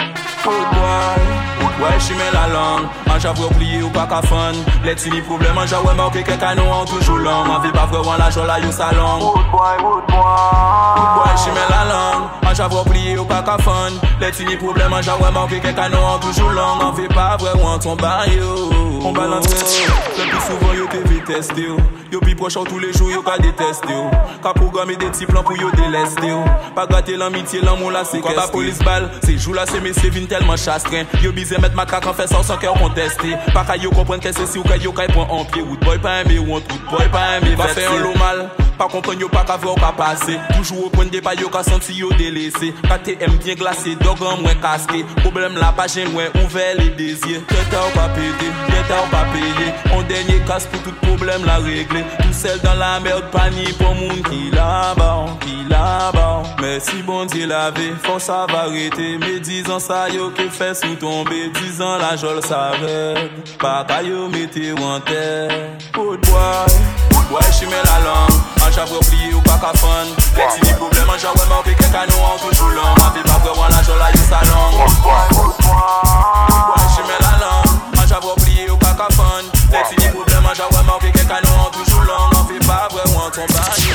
Oh, 0.45 0.51
boy, 0.51 1.23
oh, 1.63 1.81
boy, 1.81 1.91
j'y 1.99 2.15
mets 2.15 2.33
la 2.33 2.53
langue. 2.53 2.87
An 3.13 3.21
javwe 3.21 3.45
oubliye 3.45 3.83
ou 3.83 3.91
pa 3.93 4.07
ka 4.09 4.23
fan 4.25 4.57
Let 4.85 4.99
si 4.99 5.11
ni 5.11 5.21
problem 5.21 5.59
an 5.59 5.67
javwe 5.69 5.93
mbanke 5.95 6.23
ke 6.25 6.37
kano 6.41 6.65
an 6.73 6.87
toujou 6.89 7.19
lang 7.21 7.51
An 7.53 7.61
vi 7.61 7.73
pa 7.77 7.85
vre 7.91 8.01
wan 8.07 8.19
la 8.19 8.31
jola 8.31 8.57
yo 8.65 8.73
salong 8.73 9.21
Wood 9.21 9.51
boy, 9.53 9.77
wood 9.85 10.07
boy. 10.09 10.97
Wood 10.97 11.13
boy 11.19 11.35
shime 11.45 11.65
la 11.69 11.83
lang 11.93 12.31
An 12.49 12.55
javwe 12.57 12.81
oubliye 12.81 13.19
ou 13.19 13.29
pa 13.29 13.43
ka 13.45 13.59
fan 13.61 14.01
Let 14.21 14.35
si 14.35 14.49
ni 14.49 14.57
problem 14.57 14.97
an 14.97 15.05
javwe 15.05 15.29
mbanke 15.31 15.61
ke 15.61 15.75
kano 15.77 16.01
an 16.15 16.25
toujou 16.25 16.57
lang 16.57 16.81
An 16.89 16.97
vi 16.97 17.05
pa 17.13 17.37
vre 17.37 17.53
wan 17.61 17.79
ton 17.85 18.01
bar 18.01 18.25
yo. 18.33 18.73
On 19.05 19.13
balantre 19.13 19.51
yo. 19.51 19.95
Le 20.17 20.31
pi 20.31 20.39
souvan 20.47 20.77
yo 20.79 20.87
ke 20.87 21.01
viteste 21.09 21.59
yo. 21.59 21.77
Yo 22.13 22.21
pi 22.21 22.37
prochaw 22.39 22.63
tou 22.65 22.79
le 22.79 22.93
jou 22.93 23.11
yo 23.11 23.23
ka 23.27 23.35
deteste 23.43 23.91
yo. 23.91 24.05
Ka 24.45 24.53
programe 24.55 24.95
de 24.97 25.09
ti 25.11 25.27
plan 25.27 25.43
pou 25.43 25.59
yo 25.59 25.73
deleste 25.75 26.23
yo. 26.29 26.39
Pa 26.77 26.87
gate 26.87 27.17
l'amitié 27.19 27.61
l'amou 27.65 27.91
la 27.91 28.05
sekeste 28.07 28.31
Kwa 28.31 28.47
pa 28.47 28.53
polis 28.53 28.79
bal, 28.87 29.09
se 29.25 29.35
jou 29.35 29.57
la 29.59 29.67
se 29.67 29.81
me 29.83 29.91
se 29.97 30.09
vin 30.15 30.29
telman 30.31 30.57
chastren 30.57 31.11
Yo 31.25 31.33
bize 31.35 31.59
met 31.61 31.75
makak 31.75 32.07
an 32.07 32.15
fe 32.15 32.29
sa 32.31 32.39
ou 32.39 32.47
san 32.47 32.61
kè 32.63 32.71
ou 32.71 32.79
konteste 32.79 33.02
investi 33.03 33.35
Pa 33.53 33.65
kayo 33.67 33.91
kompren 33.91 34.21
ke 34.23 34.31
se 34.33 34.47
si 34.47 34.59
ou 34.59 34.67
kayo 34.67 34.95
kay 34.95 35.11
pon 35.11 35.27
anpye 35.27 35.63
Woodboy 35.63 35.99
pa 35.99 36.23
eme, 36.23 36.39
wontwoodboy 36.39 37.09
pa 37.11 37.39
eme 37.39 37.57
Va 37.59 37.71
fe 37.75 37.83
yon 37.83 38.03
lo 38.07 38.15
mal. 38.19 38.62
Pa 38.79 38.89
kompren 38.91 39.21
yo 39.21 39.29
pa 39.33 39.45
kavre 39.49 39.71
ou 39.71 39.81
ka 39.81 39.93
pase. 39.97 40.37
Toujou 40.53 40.87
ou 40.87 40.93
pwende 40.95 41.21
pa 41.25 41.35
yo 41.39 41.51
ka 41.53 41.63
santi 41.67 41.99
yo 42.01 42.11
delese 42.19 42.73
Kate 42.87 43.17
m 43.21 43.37
bien 43.43 43.59
glase, 43.61 43.97
dogan 44.03 44.43
mwen 44.43 44.59
kaske 44.63 45.03
Problem 45.23 45.57
la 45.61 45.73
pa 45.77 45.87
jen 45.91 46.11
mwen 46.15 46.33
ouve 46.43 46.67
le 46.79 46.89
dezye. 46.99 47.43
Teta 47.51 47.85
ou 47.87 47.95
pa 47.97 48.09
pete, 48.17 48.51
teta 48.71 49.01
ou 49.03 49.11
pa 49.13 49.25
peye. 49.33 49.69
On 49.97 50.03
denye 50.11 50.41
kas 50.49 50.67
pou 50.71 50.83
tout 50.87 50.97
problem 51.07 51.47
la 51.49 51.59
regle. 51.65 52.05
Tout 52.21 52.37
sel 52.37 52.61
dan 52.65 52.79
la 52.81 52.99
merd 53.05 53.31
pa 53.35 53.49
ni 53.55 53.69
pou 53.79 53.95
moun 53.99 54.23
ki 54.31 54.51
la 54.57 54.95
ba 54.99 55.13
Ki 55.43 55.63
la 55.71 56.11
ba 56.15 56.29
Mersi 56.63 57.03
bon 57.03 57.27
di 57.27 57.47
lave, 57.47 57.93
fon 58.05 58.21
sa 58.23 58.47
va 58.51 58.67
rete. 58.71 59.17
Me 59.19 59.39
dizan 59.41 59.81
sa 59.83 60.07
yo 60.13 60.31
ke 60.37 60.49
fes 60.51 60.85
ou 60.89 60.97
tombe. 60.97 61.41
Dizan 61.61 61.99
la 62.03 62.15
jol 62.17 62.43
sa 62.43 62.71
veb 62.83 63.57
Pa 63.59 63.83
kayo 63.89 64.29
mete 64.29 64.73
ou 64.77 64.93
an 64.95 65.01
ter 65.07 65.51
Oudboy 65.99 67.12
boy, 67.29 67.41
ouais 67.41 67.53
j'y 67.59 67.67
mets 67.67 67.83
la 67.85 67.99
langue. 68.05 68.31
An 68.63 68.71
j'avoue 68.75 68.97
oublié 68.97 69.35
ou 69.35 69.41
pas 69.41 69.59
qu'à 69.59 69.73
fun. 69.79 70.07
Les 70.37 70.61
petits 70.61 70.75
problèmes 70.75 71.09
an 71.09 71.19
j'avoue 71.21 71.49
marqué 71.49 71.75
que 71.75 71.85
canon 71.93 72.25
en 72.25 72.39
toujours 72.39 72.71
long. 72.71 72.95
Ma 72.99 73.11
vie 73.15 73.23
pas 73.23 73.39
vraiment 73.39 73.69
la 73.69 73.83
jol 73.83 74.01
à 74.01 74.11
yo 74.11 74.23
sa 74.29 74.41
langue. 74.51 74.79
Ouais 76.75 76.87
j'y 76.95 77.03
mets 77.03 77.21
la 77.21 77.35
langue. 77.45 77.73
An 77.99 78.07
j'avoue 78.09 78.33
oublié 78.37 78.71
ou 78.71 78.77
pas 78.77 78.95
qu'à 78.95 79.09
fun. 79.15 79.45
Les 79.73 79.97
petits 79.97 80.09
problèmes 80.09 80.47
an 80.47 80.55
j'avoue 80.55 80.85
marqué 80.87 81.11
que 81.11 81.25
canon 81.27 81.67
en 81.67 81.71
toujours 81.71 82.03
long. 82.03 82.29
Ma 82.33 82.53
vie 82.53 82.67
pas 82.67 82.89
vraiment 82.91 83.31
ton 83.31 83.47
bail 83.47 83.93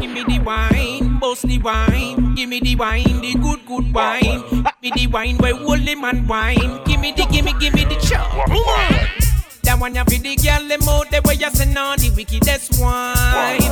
Give 0.00 0.10
me 0.10 0.22
the 0.24 0.38
wine, 0.44 1.18
boss 1.20 1.42
the 1.42 1.58
wine. 1.62 2.34
Give 2.34 2.48
me 2.48 2.60
the 2.60 2.76
wine, 2.76 3.20
the 3.20 3.34
good, 3.34 3.60
good 3.66 3.94
wine. 3.94 4.42
Give 4.82 4.94
me 4.96 5.06
the 5.06 5.06
wine 5.12 5.38
where 5.38 5.54
holy 5.54 5.94
man 5.94 6.26
wine. 6.26 6.80
Give 6.84 7.00
me 7.00 7.12
the, 7.12 7.26
give 7.26 7.44
me, 7.44 7.54
give 7.58 7.74
me 7.74 7.84
the 7.84 7.96
chop. 7.96 9.23
That 9.64 9.80
one 9.80 9.94
you 9.94 10.04
for 10.04 10.10
the 10.10 10.36
girl 10.36 10.68
them 10.68 10.88
out 10.88 11.10
the 11.10 11.20
way 11.24 11.34
you 11.34 11.50
send 11.50 11.76
on 11.78 11.98
the 11.98 12.10
wickedest 12.10 12.78
wine. 12.80 13.64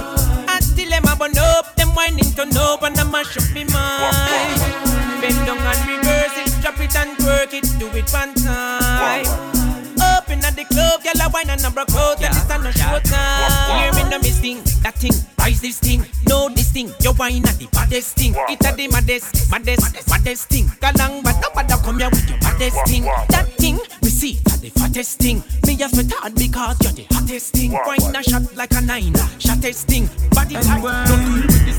Until 0.49 0.89
them 0.89 1.05
a 1.05 1.17
burn 1.17 1.37
up, 1.37 1.77
them 1.77 1.95
whining 1.95 2.33
turn 2.33 2.57
up 2.57 2.83
and 2.83 2.99
I 2.99 3.05
mash 3.05 3.37
up 3.37 3.45
me 3.53 3.65
mind. 3.69 4.57
Bend 5.21 5.47
down 5.47 5.59
and 5.61 5.83
reverse 5.85 6.37
it, 6.41 6.63
drop 6.63 6.81
it 6.81 6.97
and 6.97 7.17
twerk 7.19 7.53
it, 7.53 7.69
do 7.79 7.87
it 7.93 8.11
one 8.11 8.35
time. 8.35 9.27
Up 10.01 10.29
in 10.31 10.45
at 10.45 10.57
the 10.57 10.65
club, 10.65 11.05
girl 11.05 11.21
a 11.21 11.29
wine 11.31 11.51
and 11.51 11.65
a 11.65 11.71
broke 11.71 11.93
out, 11.93 12.23
and 12.23 12.35
it's 12.35 12.49
not 12.49 12.63
no 12.63 12.71
show 12.73 12.99
time. 13.05 13.79
Hear 13.79 13.93
me 13.93 14.11
no 14.11 14.19
miss 14.19 14.41
that 14.83 14.95
thing, 14.97 15.13
rise 15.43 15.61
this 15.61 15.79
thing, 15.79 16.05
know 16.29 16.49
this 16.49 16.71
thing. 16.71 16.93
Your 17.01 17.15
wine 17.15 17.45
at 17.47 17.59
the 17.59 17.69
baddest 17.73 18.17
thing, 18.17 18.35
it 18.49 18.65
at 18.65 18.77
the 18.77 18.89
maddest, 18.89 19.51
maddest, 19.51 20.09
maddest 20.09 20.49
thing. 20.49 20.67
Galang, 20.81 21.23
but 21.23 21.37
nobody 21.43 21.75
come 21.83 21.99
here 21.99 22.11
with 22.11 22.29
your 22.29 22.39
baddest 22.39 22.79
thing. 22.87 23.05
That 23.29 23.49
thing, 23.59 23.79
we 24.03 24.09
see 24.09 24.39
at 24.47 24.61
the 24.61 24.71
fattest 24.71 25.19
thing. 25.19 25.43
Me 25.67 25.77
just 25.77 25.97
me 25.97 26.05
tired 26.05 26.35
because 26.35 26.79
you're 26.83 26.93
the 26.93 27.07
hottest 27.11 27.53
thing. 27.53 27.73
Wine 27.73 28.17
a 28.17 28.23
shot 28.23 28.55
like 28.55 28.73
a 28.73 28.81
nine, 28.81 29.15
shottest 29.39 29.87
thing. 29.87 30.09
Body 30.31 30.55
tight, 30.55 30.83
don't 31.09 31.25
deal 31.25 31.47
with 31.47 31.67
this. 31.67 31.79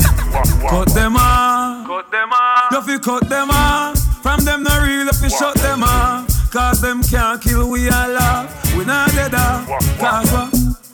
Cut 0.67 0.89
them 0.93 1.15
off. 1.15 1.87
Cut 1.87 2.11
them 2.11 2.29
off. 2.33 2.71
You 2.71 2.81
fi 2.81 2.97
cut 2.99 3.29
them 3.29 3.49
off. 3.51 3.97
From 4.21 4.43
them 4.45 4.63
no 4.63 4.75
real, 4.83 5.07
if 5.07 5.21
you 5.21 5.29
fi 5.29 5.37
shut 5.37 5.55
them 5.55 5.83
off. 5.83 6.27
Cause 6.51 6.81
them 6.81 7.01
can't 7.03 7.41
kill 7.41 7.69
we 7.69 7.89
all 7.89 8.17
off. 8.17 8.75
We 8.75 8.85
not 8.85 9.09
dead 9.11 9.33
off. 9.33 9.67
Cause 9.97 10.31
what? 10.31 10.53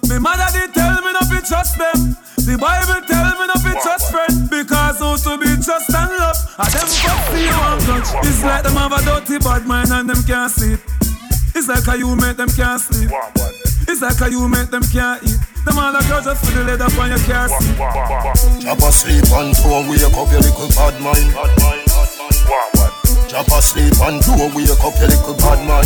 Me 0.10 0.18
mother 0.18 0.48
did 0.54 0.74
tell 0.74 1.02
me 1.02 1.12
not 1.14 1.30
to 1.30 1.42
trust 1.46 1.78
them. 1.78 1.99
The 2.50 2.58
Bible 2.58 3.06
tell 3.06 3.30
me 3.38 3.46
not 3.46 3.62
to 3.62 3.78
trust 3.78 4.10
friend. 4.10 4.50
Because 4.50 4.98
who 4.98 5.14
to 5.22 5.38
be 5.38 5.54
trust 5.62 5.94
and 5.94 6.10
love. 6.18 6.34
And 6.58 6.74
them 6.74 6.90
fuck 6.90 7.22
see 7.30 7.46
you 7.46 7.54
and 7.54 7.78
touch. 7.86 8.10
It's 8.26 8.42
like 8.42 8.66
them 8.66 8.74
have 8.74 8.90
a 8.90 9.06
dirty 9.06 9.38
bad 9.38 9.70
mind 9.70 9.94
and 9.94 10.10
them 10.10 10.18
can't 10.26 10.50
sleep. 10.50 10.82
It's 11.54 11.70
like 11.70 11.86
how 11.86 11.94
you 11.94 12.16
make 12.18 12.42
them 12.42 12.50
can't 12.50 12.82
sleep. 12.82 13.14
It's 13.86 14.02
like 14.02 14.18
how 14.18 14.34
you 14.34 14.50
make 14.50 14.74
them 14.74 14.82
can't 14.90 15.22
eat. 15.22 15.38
Them 15.62 15.78
all 15.78 15.94
the 15.94 16.02
girls 16.10 16.26
just 16.26 16.42
for 16.42 16.58
the 16.58 16.66
leather 16.66 16.90
on 16.90 17.14
your 17.14 17.22
car 17.30 17.54
seat. 17.54 17.78
Jab 18.66 18.82
asleep 18.82 19.30
and 19.30 19.54
two 19.54 19.86
wake 19.86 20.10
up 20.10 20.34
your 20.34 20.42
little 20.42 20.74
bad 20.74 20.98
mind. 21.06 21.30
Jab 23.30 23.46
asleep 23.46 23.94
and 24.10 24.18
two 24.26 24.34
wake 24.58 24.74
up 24.74 24.98
your 24.98 25.06
little 25.06 25.38
bad 25.38 25.62
mind. 25.70 25.86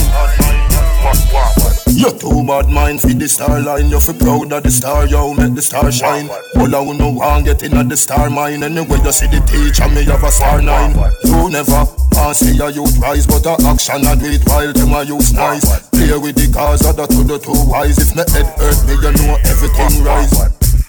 You 1.94 2.10
too 2.10 2.44
bad 2.44 2.70
mind 2.70 3.02
for 3.02 3.14
the 3.14 3.30
star 3.30 3.62
line. 3.62 3.90
You 3.90 4.00
feel 4.00 4.18
proud 4.18 4.52
of 4.52 4.64
the 4.64 4.72
star, 4.72 5.06
yo, 5.06 5.34
make 5.34 5.54
the 5.54 5.62
star 5.62 5.92
shine. 5.92 6.28
All 6.58 6.66
I 6.66 6.82
no 6.98 7.14
want 7.14 7.46
get 7.46 7.62
in 7.62 7.78
at 7.78 7.88
the 7.88 7.96
star 7.96 8.32
mine. 8.32 8.64
Anyway, 8.64 8.98
you 8.98 9.12
see 9.12 9.28
the 9.28 9.38
teacher, 9.46 9.88
me 9.94 10.04
have 10.10 10.24
a 10.24 10.32
star 10.32 10.62
nine. 10.62 10.98
You 11.24 11.54
never 11.54 11.86
pass 12.10 12.40
see 12.42 12.58
a 12.58 12.70
youth 12.74 12.98
rise, 12.98 13.28
but 13.28 13.46
a 13.46 13.54
action 13.70 14.10
I 14.10 14.16
do 14.16 14.26
it 14.26 14.42
while 14.50 14.74
them 14.74 14.94
a 14.94 15.04
use 15.04 15.34
nice. 15.34 15.70
Play 15.94 16.18
with 16.18 16.34
the 16.34 16.50
cars, 16.50 16.82
other 16.82 17.06
to 17.06 17.22
the 17.24 17.38
two 17.38 17.54
wise. 17.70 18.02
If 18.02 18.18
me 18.18 18.26
head 18.34 18.50
hurt 18.58 18.80
me, 18.90 18.98
you 18.98 19.14
know 19.14 19.38
everything 19.46 20.02
rise. 20.02 20.34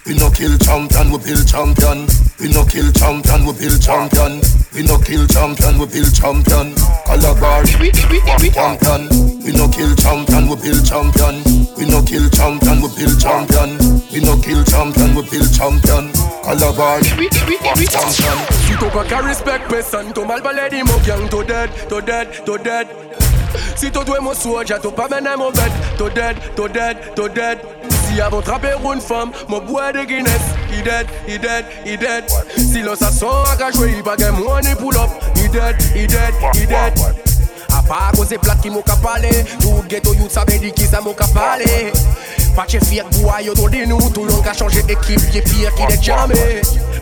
We 0.09 0.17
no 0.17 0.33
kill 0.33 0.57
champion, 0.57 1.13
we 1.13 1.21
build 1.21 1.45
champion. 1.45 2.09
We 2.41 2.49
no 2.49 2.65
kill 2.65 2.89
champion, 2.91 3.45
we 3.45 3.53
build 3.53 3.77
champion. 3.77 4.41
We 4.73 4.81
no 4.81 4.97
kill 4.97 5.29
champion, 5.29 5.77
we 5.77 5.85
build 5.85 6.13
champion. 6.17 6.73
Calabar, 7.05 7.61
champion. 7.69 9.24
We 9.45 9.51
no 9.53 9.67
kill 9.69 9.95
champion, 9.95 10.49
we 10.49 10.55
build 10.55 10.83
champion. 10.83 11.43
We 11.77 11.85
no 11.85 12.01
kill 12.01 12.27
champion, 12.31 12.81
we 12.81 12.89
build 12.97 13.19
champion. 13.21 13.77
We 14.11 14.19
no 14.21 14.41
kill 14.41 14.63
champion, 14.63 15.13
we 15.13 15.21
build 15.29 15.53
champion. 15.53 16.11
Calabar, 16.43 16.99
champion. 17.03 18.37
Si 18.65 18.73
t'as 18.79 18.89
pas 18.89 19.03
qu'à 19.03 19.19
respect 19.19 19.61
personne, 19.69 20.11
ton 20.13 20.25
mal 20.25 20.41
balai 20.41 20.69
dit 20.71 20.81
mon 20.83 20.97
gang, 21.05 21.29
to 21.29 21.43
dead, 21.43 21.69
to 21.87 22.01
dead, 22.01 22.27
to 22.43 22.57
dead. 22.57 22.87
Si 23.75 23.91
t'as 23.91 24.03
doué 24.03 24.19
mon 24.19 24.33
soldier, 24.33 24.77
t'as 24.81 24.89
pas 24.89 25.07
mené 25.09 25.35
mon 25.37 25.51
bed, 25.51 25.71
to 25.99 26.09
dead, 26.09 26.37
to 26.55 26.67
dead, 26.67 26.97
to 27.15 27.29
dead. 27.29 27.59
Si 28.07 28.19
avant 28.19 28.41
trapper 28.41 28.73
une 28.83 29.01
femme, 29.01 29.29
mon 29.47 29.59
bois 29.59 29.91
de 29.91 30.05
Guinness, 30.05 30.41
he 30.71 30.81
dead, 30.81 31.05
he 31.27 31.37
dead, 31.37 31.65
he 31.85 31.97
dead. 31.97 32.23
Si 32.57 32.81
l'on 32.81 32.95
s'asson 32.95 33.27
à 33.27 33.71
jouer, 33.71 33.93
il 33.95 34.03
pas 34.03 34.15
gagne 34.15 34.43
money 34.43 34.73
pull 34.75 34.97
up, 34.97 35.11
he 35.35 35.47
dead, 35.49 35.79
he 35.93 36.07
dead, 36.07 36.33
he 36.55 36.65
dead. 36.65 36.93
A 36.97 37.34
Pa 37.85 38.09
koze 38.15 38.37
plat 38.41 38.61
ki 38.63 38.71
mou 38.73 38.81
ka 38.85 38.95
pale 39.03 39.29
Tou 39.61 39.83
geto 39.89 40.13
yout 40.17 40.33
sa 40.33 40.45
bedi 40.47 40.71
ki 40.73 40.87
sa 40.89 41.01
mou 41.05 41.13
ka 41.13 41.27
pale 41.35 41.91
Pache 42.55 42.79
fiek 42.87 43.09
bouwa 43.13 43.41
yo 43.45 43.53
ton 43.53 43.69
di 43.69 43.85
nou 43.85 44.09
Tou 44.15 44.25
lon 44.25 44.41
ka 44.45 44.55
chanje 44.57 44.81
ekip 44.89 45.21
ki 45.31 45.43
pier 45.45 45.75
ki 45.77 45.89
de 45.91 45.97
jame 46.01 46.39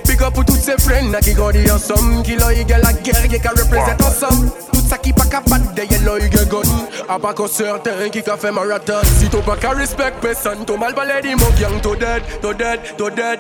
Big 0.04 0.22
up 0.22 0.36
pou 0.36 0.43
tout 0.43 0.60
se 0.60 0.76
fren 0.84 1.12
na 1.13 1.22
ki 1.24 1.36
godi 1.38 1.63
ansom 1.72 2.22
Ki 2.28 2.36
lo 2.41 2.52
yi 2.52 2.65
la 2.67 2.91
ger 3.06 3.32
ye 3.32 3.39
ka 3.39 3.56
represent 3.56 4.04
ansom 4.04 4.50
Tout 4.74 4.84
sa 4.89 5.00
ki 5.00 5.13
pa 5.15 5.26
kapat 5.32 5.72
de 5.78 5.88
ye 5.88 6.00
lo 6.04 6.17
yi 6.19 6.30
gen 6.34 6.50
gon 6.52 6.67
A 7.08 7.19
pa 7.19 7.34
kon 7.34 7.48
certain 7.48 8.10
ki 8.12 8.22
ka 8.22 8.36
fe 8.38 8.52
maraton 8.52 9.04
Si 9.19 9.30
tou 9.30 9.41
pa 9.41 9.56
ka 9.56 9.72
respect 9.80 10.19
pesan 10.22 10.65
Tou 10.65 10.78
mal 10.78 10.93
pale 10.93 11.22
di 11.24 11.36
mou 11.36 11.60
gyang 11.60 11.80
Tou 11.84 11.96
dead, 11.96 12.24
tou 12.41 12.54
dead, 12.54 12.96
tou 12.98 13.10
dead. 13.10 13.39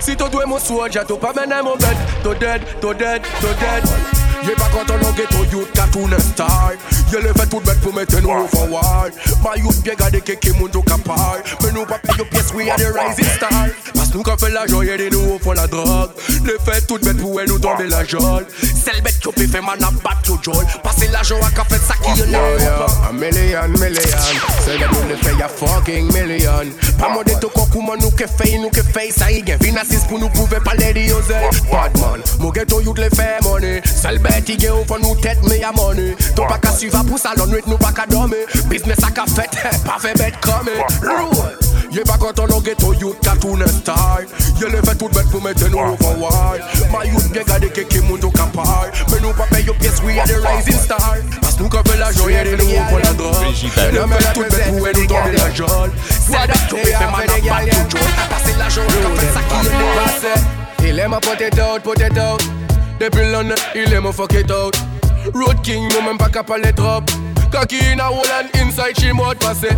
Si 0.00 0.16
tou 0.16 0.32
dwe 0.32 0.46
mou 0.48 0.62
soja 0.62 1.04
Tou 1.04 1.20
pa 1.20 1.36
menen 1.36 1.66
mou 1.66 1.76
bed 1.76 2.06
Tou 2.22 2.32
dead, 2.34 2.64
tou 2.80 2.94
dead, 2.94 3.20
tou 3.42 3.52
dead. 3.60 4.25
Y'a 4.44 4.54
pas 4.54 4.68
quand 4.72 4.90
on 4.90 5.12
ghetto 5.12 5.44
youth 5.50 5.72
qu'à 5.72 5.86
tout 5.90 6.06
ne 6.08 6.18
style 6.18 6.46
Y'a 7.12 7.20
le 7.20 7.32
fait 7.32 7.46
tout 7.46 7.60
mettre 7.92 8.20
nous 8.20 8.30
au 8.30 8.46
forward 8.48 9.12
My 9.42 9.60
youth 9.60 9.82
bien 9.82 9.94
gardé 9.94 10.20
que 10.20 10.32
qui 10.32 10.50
moun 10.50 10.70
tout 10.70 10.82
capable 10.82 11.42
Mais 11.62 11.72
nous 11.72 11.86
pas 11.86 11.98
payer 11.98 12.24
pièce, 12.24 12.52
we 12.54 12.68
are 12.68 12.76
the 12.76 12.92
rising 12.92 13.24
star 13.24 13.68
nous 14.16 14.22
qu'on 14.22 14.36
fait 14.38 14.50
la 14.50 14.66
joie, 14.66 14.84
des 14.96 15.10
nouveaux 15.10 15.38
font 15.38 15.52
la 15.52 15.66
drogue. 15.66 16.10
Le 16.44 16.56
fait 16.64 16.80
tout 16.86 16.98
bête 16.98 17.18
pour 17.18 17.38
nous 17.46 17.58
tomber 17.58 17.86
la 17.86 18.02
jolle. 18.02 18.46
C'est 18.60 18.94
le 18.96 19.02
bête 19.02 19.18
qui 19.20 19.46
faire 19.46 19.62
man 19.62 19.76
à 19.82 19.90
battre 19.90 20.42
jolle 20.42 20.64
Passer 20.82 21.08
la 21.08 21.22
joie 21.22 21.38
à 21.46 21.50
café 21.50 21.76
ça 21.86 21.94
qui 22.02 22.18
est 22.18 22.24
oh, 22.26 22.30
là 22.30 22.86
A 23.08 23.12
million, 23.12 23.68
million. 23.78 24.00
C'est 24.64 24.78
le 24.78 24.86
monde 24.88 25.10
le 25.10 25.16
fait 25.16 25.36
y'a 25.36 25.48
fucking 25.48 26.06
million. 26.14 26.50
Pas 26.98 27.10
moi 27.10 27.24
de 27.24 27.32
tout 27.32 27.50
comment 27.72 27.94
nous 28.00 28.10
que 28.10 28.24
fait, 28.26 28.56
nous 28.56 28.70
que 28.70 28.82
fait 28.82 29.10
ça 29.10 29.30
y 29.30 29.42
gagne. 29.42 29.58
Vin 29.60 29.76
assist 29.76 30.08
pour 30.08 30.18
nous 30.18 30.30
prouver 30.30 30.60
pas 30.64 30.74
les 30.74 30.94
diosés 30.94 31.34
Badman, 31.70 32.22
mon 32.38 32.50
ghetto 32.50 32.80
youth 32.80 32.98
le 32.98 33.10
fait 33.14 33.42
money. 33.42 33.82
Seul 33.84 34.18
bête 34.18 34.48
il 34.48 34.56
gagne 34.56 34.84
pour 34.86 34.98
nous 34.98 35.14
tête 35.16 35.38
mais 35.46 35.58
y'a 35.58 35.72
money. 35.72 36.16
Ton 36.34 36.46
pas 36.46 36.58
qu'à 36.58 36.72
suivre 36.72 37.04
pour 37.04 37.18
ça 37.18 37.32
l'on 37.36 37.46
nous 37.46 37.76
pas 37.76 37.92
qu'à 37.92 38.06
dormir. 38.06 38.38
Business 38.70 38.98
à 39.06 39.10
qu'à 39.10 39.26
fait, 39.26 39.50
pas 39.84 39.98
fait 40.00 40.16
bête 40.16 40.34
comme 40.40 40.70
Rule 41.02 41.65
Y'a 41.96 42.04
pas 42.04 42.18
quand 42.18 42.38
on 42.40 42.60
ghetto 42.60 42.92
youth 42.92 43.16
qu'à 43.22 43.30
tout 43.40 43.56
ne 43.56 43.66
style 43.66 43.94
Y'a 44.60 44.68
le 44.68 44.82
fait 44.82 44.96
tout 44.96 45.08
pour 45.08 45.42
mettre 45.42 45.66
nous 45.70 45.78
au 45.78 45.96
forward 45.96 46.60
My 46.90 47.08
youth 47.08 47.32
bien 47.32 47.42
gardé 47.42 47.70
que 47.70 47.80
qui 47.80 48.00
moun 48.00 48.20
tout 48.20 48.30
capable 48.30 48.92
Mais 49.10 49.20
nous 49.22 49.32
pas 49.32 49.46
payer 49.46 49.72
pièce 49.80 50.02
we 50.04 50.18
are 50.18 50.26
the 50.26 50.36
rising 50.44 50.78
star. 50.78 51.14
Nous 51.58 51.70
qu'on 51.70 51.82
fait 51.84 51.96
la 51.96 52.12
joie 52.12 52.30
y'a 52.30 52.44
des 52.44 52.58
nouveaux 52.58 52.84
pour 52.90 52.98
la 52.98 53.12
drogue 53.14 53.34
Le 53.92 54.14
fait 54.14 54.32
tout 54.34 54.40
bête 54.42 54.68
pour 54.68 54.76
nous 54.76 55.06
tomber 55.06 55.38
la 55.38 55.54
jolle 55.54 55.90
C'est 56.10 56.32
bête 56.32 56.68
qu'on 56.68 56.76
fait 56.76 56.92
man 56.92 57.14
à 57.14 57.64
balle 57.64 57.70
tout 57.88 57.96
jolle 57.96 58.06
Passer 58.28 58.58
la 58.58 58.64
qu'à 58.66 59.20
fait 59.20 59.32
ça 59.32 59.40
qui 59.48 59.66
est 59.66 60.04
passé 60.04 60.40
Il 60.86 60.98
aime 60.98 61.14
à 61.14 61.20
potato 61.20 61.76
out, 61.76 61.82
potato 61.82 62.34
out. 62.34 62.42
Depuis 63.00 63.30
l'année, 63.32 63.54
il 63.74 63.92
aime 63.94 64.12
fuck 64.12 64.34
it 64.34 64.50
out. 64.50 64.76
Road 65.34 65.62
King, 65.62 65.88
nous 65.94 66.06
même 66.06 66.18
pas 66.18 66.28
capable 66.28 66.66
de 66.66 66.72
trop. 66.72 67.00
Cocky 67.50 67.78
in 67.92 68.00
a 68.00 68.04
hole 68.04 68.24
and 68.38 68.50
inside 68.60 68.98
she 68.98 69.12
mode 69.12 69.38
passé. 69.38 69.68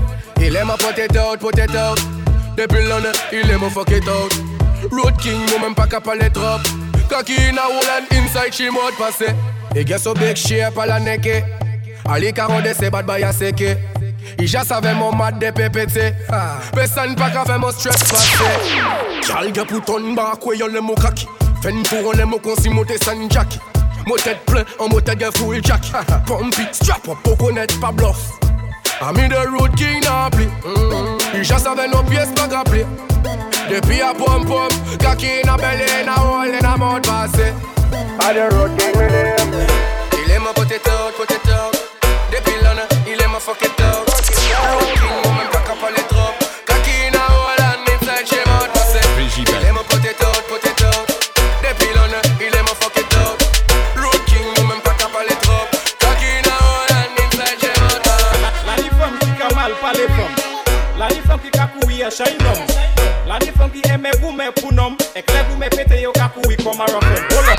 Il 0.40 0.56
aime 0.56 0.72
put 0.78 0.98
it 0.98 1.16
out, 1.16 1.38
put 1.38 1.58
it 1.58 1.74
out. 1.74 2.00
Depuis 2.56 2.86
l'année, 2.86 3.08
il 3.32 3.50
aime 3.50 3.70
fuck 3.70 3.90
it 3.90 4.08
out. 4.08 4.32
Road 4.90 5.16
King, 5.18 5.40
nous 5.52 5.60
même 5.60 5.74
pas 5.74 5.86
capable 5.86 6.22
de 6.22 6.28
trop. 6.28 6.58
Cocky 7.08 7.34
in 7.34 7.56
a 7.56 7.62
hole 7.62 7.90
and 7.98 8.16
inside 8.16 8.52
she 8.52 8.70
mode 8.70 8.94
passé. 8.98 9.26
Et 9.74 9.86
get 9.86 9.98
so 9.98 10.14
big 10.14 10.36
shape 10.36 10.78
à 10.78 10.86
la 10.86 11.00
neke. 11.00 11.44
Ali 12.08 12.32
caron 12.32 12.60
de 12.60 12.72
ses 12.72 12.90
bad 12.90 13.06
boy 13.06 13.22
à 13.22 13.32
seke. 13.32 13.76
Il 14.38 14.46
já 14.46 14.62
savait 14.64 14.94
mon 14.94 15.12
mat 15.12 15.32
de 15.32 15.50
PPT 15.50 16.14
Personne 16.74 17.14
pas 17.16 17.30
qu'à 17.30 17.44
faire 17.44 17.58
mon 17.58 17.70
stress 17.70 17.96
passé 18.04 18.36
Cal 19.26 19.52
ge 19.54 19.64
pou 19.64 19.80
ton 19.80 20.12
ba 20.14 20.34
kwe 20.40 20.58
yon 20.58 20.74
le 20.74 20.82
mo 20.84 20.94
kaki 20.94 21.26
Fen 21.62 21.82
pou 21.88 22.10
on 22.10 22.16
le 22.16 22.26
mo 22.26 22.38
konsi 22.38 22.68
mote 22.70 22.98
san 23.02 23.24
jacki 23.30 23.58
Mo 24.08 24.16
tête 24.16 24.40
plein, 24.46 24.64
en 24.78 24.88
mo 24.88 25.02
tête 25.02 25.20
gen 25.20 25.30
full 25.36 25.62
jack. 25.62 25.82
Pump 26.26 26.58
it, 26.58 26.74
strap 26.74 27.06
up, 27.08 27.18
pou 27.22 27.36
connaître 27.36 27.78
pas 27.78 27.92
bluff. 27.92 28.38
Ami 29.02 29.28
de 29.28 29.36
road 29.36 29.74
king 29.76 30.02
na 30.02 30.30
pli 30.30 30.46
mm. 30.46 31.18
Il 31.34 31.44
já 31.44 31.58
savait 31.58 31.86
nos 31.88 32.02
pièces 32.02 32.30
pas 32.34 32.48
grappler 32.48 32.86
Depuis 33.70 34.00
a 34.00 34.14
pom 34.14 34.44
pom 34.46 34.68
Kaki 34.98 35.44
na 35.44 35.56
belly, 35.56 36.04
na 36.06 36.14
hole, 36.14 36.58
na 36.60 36.76
mode 36.76 37.06
passé. 37.06 37.52
A 37.52 37.52
Mont 37.52 37.84
Blanc. 37.90 38.18
I'm 38.20 38.34
the 38.34 38.56
road 38.56 38.70
king 38.78 38.98
me 38.98 39.06
name 39.08 39.66
Il 40.24 40.32
aime 40.32 40.52
put 40.54 40.70
it 40.72 40.88
out, 40.88 41.14
put 41.14 41.77
shainom 62.18 62.58
La 63.28 63.38
ni 63.38 63.52
fon 63.54 63.70
ki 63.70 63.82
eme 63.92 64.10
bou 64.18 64.32
men 64.34 64.50
pounom 64.58 64.96
Ek 65.18 65.30
le 65.30 65.44
bou 65.48 65.60
men 65.60 65.70
pete 65.74 66.00
yo 66.02 66.12
kakou 66.16 66.50
yi 66.50 66.56
koma 66.62 66.88
rofen 66.90 67.22
Hold 67.34 67.52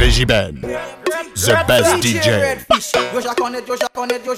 Deji 0.00 0.26
Ben 0.26 0.58
The 0.62 1.58
best 1.68 2.02
DJ 2.02 2.26
Yo 3.12 3.20
yo 4.26 4.34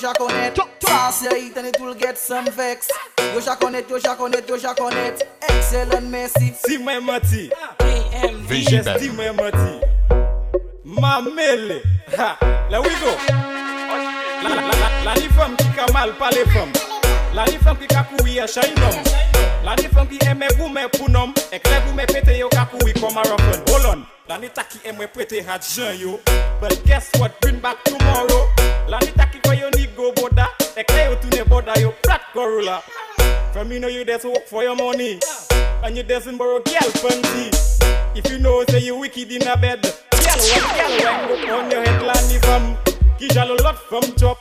yo 1.87 1.95
get 1.95 2.19
some 2.19 2.51
vex 2.57 2.91
Yo 3.33 3.41
jaconet, 3.41 3.89
yo 3.89 3.99
jaconet, 3.99 4.49
yo 4.49 4.59
jaconet 4.59 5.23
Excellent 5.49 6.11
mercy 6.11 6.53
Si 6.67 6.79
mwen 6.79 7.05
mati 7.05 7.51
Deji 8.49 8.83
Ben 8.85 8.99
Si 9.01 9.09
mati 9.37 9.73
Mamele 10.85 11.81
Ha, 12.17 12.37
La, 12.71 12.79
la, 14.51 15.05
la 15.05 15.15
ki 15.57 15.69
kamal 15.77 16.13
pa 16.19 16.31
le 16.31 16.45
La 17.35 17.45
ni 17.47 17.59
femme 17.59 17.77
qui 17.79 17.87
ka 17.89 18.05
courir 18.05 18.45
à 18.45 18.47
shine 18.47 18.63
homme 18.77 19.03
La 19.65 19.75
ni 19.75 19.89
qui 20.19 20.27
aime 20.27 20.45
vous 20.57 20.69
mais 20.69 20.89
pour 20.89 21.11
nom 21.11 21.33
vous 21.87 21.93
me 21.95 22.07
pété 22.07 22.39
yo 22.39 22.49
ka 22.49 22.67
courir 22.71 22.95
comme 22.95 23.19
un 23.19 23.23
rock'n'roll 23.23 23.87
Hold 23.87 23.87
on. 23.87 24.03
La 24.29 24.39
ni 24.39 24.49
ta 24.49 24.63
qui 24.63 24.79
aime 24.85 25.05
prêter 25.13 25.41
hat 25.41 25.61
jean 25.61 25.93
yo. 25.99 26.21
But 26.61 26.85
guess 26.87 27.11
what? 27.19 27.31
Bring 27.41 27.59
back 27.59 27.83
tomorrow. 27.85 28.47
La 28.89 28.99
ni 29.01 29.09
ta 29.09 29.27
qui 29.27 29.41
kwa 29.41 29.55
yo 29.55 29.69
ni 29.77 29.89
go 29.97 30.13
boda 30.13 30.49
Et 30.77 30.85
que 30.85 30.93
yo 30.95 31.17
tourne 31.17 31.45
boda 31.49 31.73
yo 31.81 31.93
plat 32.03 32.21
Corolla. 32.33 32.83
From 33.53 33.73
you 33.73 33.81
know 33.81 33.89
you 33.89 34.05
just 34.05 34.25
work 34.25 34.47
for 34.47 34.63
your 34.63 34.77
money. 34.77 35.19
And 35.83 35.97
you 35.97 36.03
doesn't 36.05 36.39
borrow 36.39 36.61
girl 36.61 36.91
fancy 37.03 37.51
If 38.15 38.31
you 38.31 38.39
know 38.39 38.65
say 38.71 38.79
you 38.79 38.97
wicked 38.97 39.31
in 39.31 39.47
a 39.47 39.57
bed 39.57 39.83
Girl 39.83 40.23
what 40.23 40.99
girl 41.03 41.47
go 41.47 41.59
on 41.59 41.71
your 41.71 41.85
head 41.85 42.01
Lani 42.01 42.39
femme 42.39 42.77
Qui 43.19 43.29
jalo 43.29 43.55
lot 43.63 43.77
from 43.77 44.03
chop 44.17 44.39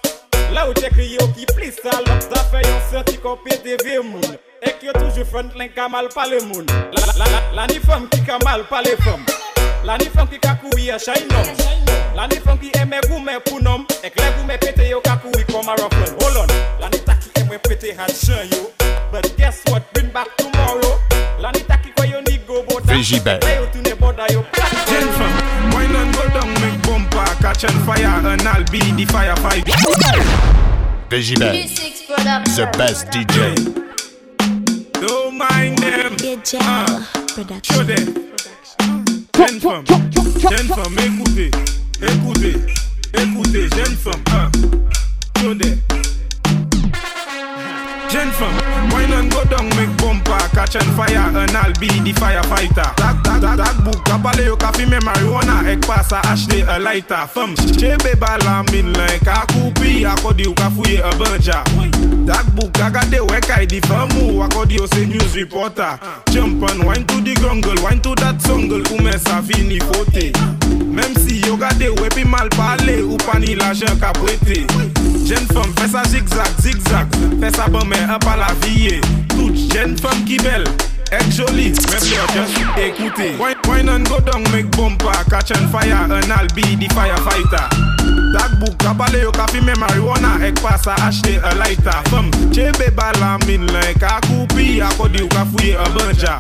La 0.53 0.67
ou 0.69 0.77
chek 0.77 0.95
riyo 0.99 1.27
ki 1.35 1.49
plis 1.53 1.81
salop 1.81 2.23
Sa 2.29 2.45
fe 2.53 2.63
yon 2.65 2.81
senti 2.91 3.17
kon 3.21 3.39
pete 3.45 3.77
ve 3.83 3.99
moun 4.05 4.37
Ek 4.63 4.85
yo 4.85 4.95
toujou 4.99 5.27
front 5.27 5.57
len 5.59 5.73
kamal 5.75 6.09
pale 6.15 6.41
moun 6.47 6.69
La, 6.69 7.05
la, 7.17 7.27
la, 7.27 7.43
la 7.59 7.69
ni 7.73 7.81
fom 7.83 8.07
ki 8.13 8.23
kamal 8.29 8.67
pale 8.71 8.95
fom 9.03 9.25
La 9.83 9.97
ni 9.99 10.11
fom 10.13 10.29
ki 10.31 10.39
kakouye 10.43 10.99
chay 11.01 11.25
nom 11.33 11.73
La 12.15 12.27
ni 12.27 12.35
fom 12.37 12.57
ki 12.61 12.69
eme 12.77 12.99
goume 13.09 13.33
pou 13.45 13.59
nom. 13.59 13.85
Ek 14.05 14.13
le 14.21 14.27
goume 14.37 14.57
pete 14.61 14.85
yo 14.85 14.99
kakouye 15.01 15.45
kon 15.49 15.65
marofon 15.65 16.11
Holon, 16.21 16.51
la 16.79 16.89
ni 16.93 16.99
taki 17.07 17.31
emwe 17.41 17.57
pete 17.65 17.95
han 17.97 18.11
chan 18.13 18.45
yo. 18.53 18.69
But 19.11 19.33
guess 19.37 19.63
what, 19.69 19.91
bring 19.93 20.11
back 20.13 20.29
tomorrow. 20.37 20.99
La 21.41 21.51
ni 21.51 21.65
taki 21.65 21.89
kwa 21.97 22.05
yo 22.05 22.12
Ben. 23.23 23.39
Gen 23.39 25.07
fam, 25.17 25.71
wine 25.71 25.95
and 25.95 26.13
go 26.13 26.27
down, 26.29 26.53
make 26.61 26.81
bumper 26.83 27.25
catch 27.41 27.63
on 27.65 27.71
fire, 27.85 28.05
and 28.05 28.41
I'll 28.41 28.63
be 28.65 28.79
the. 28.79 29.05
Vegibel, 31.09 31.53
the 32.55 32.65
best 32.77 33.07
DJ. 33.07 33.55
Don't 34.93 35.37
mind 35.37 35.77
them. 35.79 36.15
Ah, 36.59 37.09
show 37.63 37.83
them. 37.83 38.29
Jeune 39.35 39.59
femme, 39.59 39.85
jeune 39.85 40.67
femme, 40.67 40.97
écoutez, 40.99 41.51
écoutez, 42.01 42.55
écoutez, 43.13 43.69
jeune 43.75 43.97
femme. 43.97 44.23
Ah, 44.29 44.49
show 45.39 45.53
Jeune 48.13 48.29
femme, 48.33 48.53
why 48.91 49.07
not 49.07 49.27
go 49.31 49.43
down, 49.45 49.67
make 49.69 49.97
bumper, 49.97 50.37
catch 50.53 50.75
on 50.75 50.83
fire, 50.95 51.35
and 51.35 51.57
I'll 51.57 51.73
be 51.79 51.87
the 51.87 52.13
firefighter. 52.13 52.93
yo 54.53 54.57
ka 54.57 54.71
fime 54.73 54.99
marijuana 54.99 55.63
Ek 55.71 55.81
pa 55.87 56.03
sa 56.03 56.21
achete 56.21 56.61
a 56.67 56.77
laita 56.79 57.27
Fem 57.27 57.55
chebe 57.77 58.13
bala 58.19 58.63
min 58.71 58.93
lan 58.93 59.19
Ka 59.25 59.45
koupi 59.49 60.05
akodi 60.05 60.43
yo 60.43 60.53
ka 60.53 60.69
fouye 60.69 60.99
a 61.01 61.11
banja. 61.17 61.63
Dakbou 62.25 62.69
kagade 62.71 63.19
wekay 63.19 63.63
e 63.63 63.65
di 63.65 63.81
famu 63.81 64.43
Akodi 64.43 64.77
yo 64.77 64.85
se 64.87 65.05
news 65.05 65.35
reporter. 65.35 65.99
Jump 66.31 66.63
and 66.69 66.83
wine 66.85 67.05
to 67.07 67.21
the 67.21 67.33
grungle 67.35 67.81
Wine 67.83 68.01
to 68.01 68.13
that 68.21 68.41
sungle 68.41 68.83
Koumen 68.83 69.19
sa 69.19 69.41
fini 69.41 69.79
fote 69.79 70.31
Mem 70.85 71.15
si 71.15 71.41
yo 71.41 71.57
gade 71.57 71.89
wepi 72.01 72.23
mal 72.23 72.49
pale 72.49 73.01
Ou 73.01 73.17
pani 73.25 73.55
la 73.55 73.73
jen 73.73 73.97
ka 73.99 74.13
pwete 74.13 74.65
Jen 75.25 75.45
fem 75.49 75.73
fesa 75.79 76.03
zigzag 76.05 76.53
zigzag 76.61 77.07
Fesa 77.41 77.67
bame 77.69 77.97
apala 78.09 78.53
viye 78.61 79.01
Tout 79.33 79.55
jen 79.73 79.97
fem 79.97 80.25
ki 80.27 80.37
bel 80.45 80.67
jeune 81.19 81.21
femme 81.21 81.21
qui 81.21 81.21
belle, 81.21 81.21
est 81.21 81.31
jolie, 81.31 81.73
même 81.89 81.99
si 81.99 82.09
just 82.09 82.77
écoutez. 82.77 83.35
Wine, 83.39 83.55
wine 83.67 83.89
and 83.89 84.03
go 84.09 84.19
down, 84.19 84.43
make 84.51 84.69
bumper, 84.71 85.11
catch 85.29 85.51
on 85.51 85.67
fire, 85.69 85.93
and 85.93 86.13
I'll 86.13 86.47
be 86.55 86.61
the 86.75 86.87
firefighter. 86.93 87.69
That 88.33 88.59
book, 88.59 88.77
kabale 88.77 89.21
yo 89.21 89.31
kafi 89.31 89.61
me 89.61 89.73
marijuana, 89.73 90.43
ek 90.43 90.55
pasa 90.61 90.95
acheter 90.95 91.41
a 91.43 91.55
lighter. 91.55 92.01
Femme, 92.09 92.31
chebe 92.51 92.95
bala 92.95 93.37
min 93.45 93.67
like 93.67 94.01
a 94.01 94.19
coupi, 94.21 94.81
akodi 94.81 95.19
yo 95.19 95.27
kafuye 95.27 95.75
a 95.75 95.83
banja. 95.89 96.37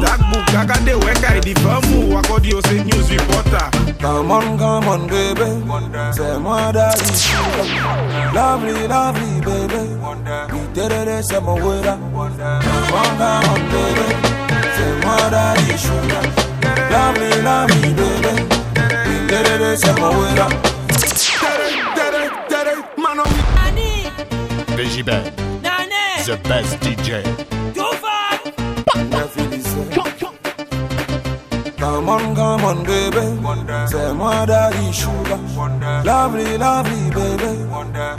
That 0.00 0.20
book, 0.30 0.46
agade 0.54 0.94
weka 0.94 1.40
di 1.40 1.54
famu, 1.54 2.18
akodi 2.20 2.50
yo 2.50 2.60
se 2.60 2.84
news 2.84 3.10
reporter. 3.10 3.70
Come 4.00 4.30
on, 4.30 4.58
come 4.58 4.88
on, 4.88 5.06
baby. 5.08 5.64
Moi 5.64 6.72
daddy 6.72 7.00
Lovely, 8.34 8.88
lovely, 8.88 9.40
baby. 9.40 9.91
Iterere 10.02 11.22
semowera 11.22 11.98
Wanga 12.14 13.40
ondere 13.54 14.08
Semwara 14.76 15.54
ishura 15.74 16.20
Lami 16.90 17.42
lami 17.42 17.94
dere 17.94 18.32
The 26.24 26.36
best 26.48 26.80
DJ 26.80 27.22
Come 31.78 32.08
on, 32.08 32.34
come 32.36 32.64
on, 32.64 32.84
baby. 32.84 33.42
Wonder. 33.42 33.86
Say, 33.88 34.12
mother, 34.12 34.70
sugar. 34.92 35.36
Wonder. 35.56 36.02
Lovely, 36.04 36.56
lovely, 36.56 37.10
baby. 37.10 37.64
Wonder 37.64 38.14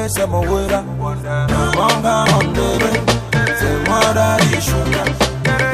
ondere 0.00 0.08
se 0.08 0.26
mowera 0.26 0.82
bonga 1.74 2.24
ondere 2.38 2.90
se 3.58 3.68
mwara 3.86 4.36
di 4.40 4.60
shuka 4.60 5.04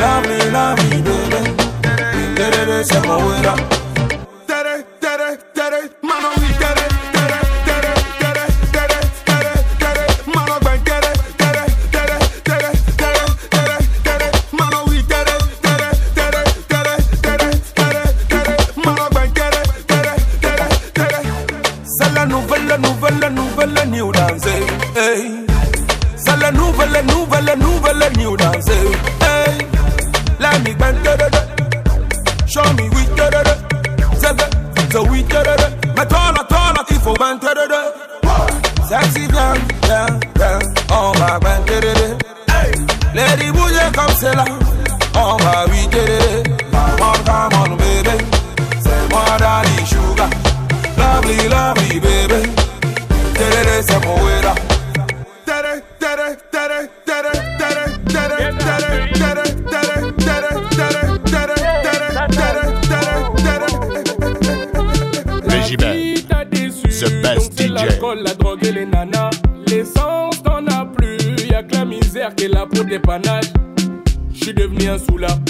lovely 0.01 0.51
lovely 0.51 1.03
baby. 1.03 1.51
Indere 2.13 2.85
se 2.85 2.99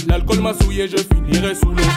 l'alcool 0.08 0.40
m'a 0.40 0.54
souillé, 0.54 0.88
je 0.88 0.96
finirai 0.96 1.54
sous 1.54 1.70
l'eau. 1.70 1.90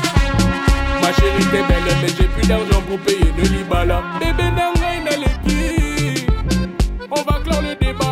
Ma 1.01 1.13
chérie 1.13 1.45
t'es 1.51 1.63
belle, 1.67 1.95
mais 2.01 2.07
j'ai 2.07 2.27
plus 2.27 2.47
d'argent 2.47 2.81
pour 2.87 2.99
payer 2.99 3.31
le 3.37 3.43
libala. 3.43 4.03
Bébé 4.19 4.51
na 4.51 4.71
leki, 5.17 6.25
on 7.11 7.21
va 7.21 7.39
clore 7.39 7.61
le 7.61 7.75
débat. 7.75 8.08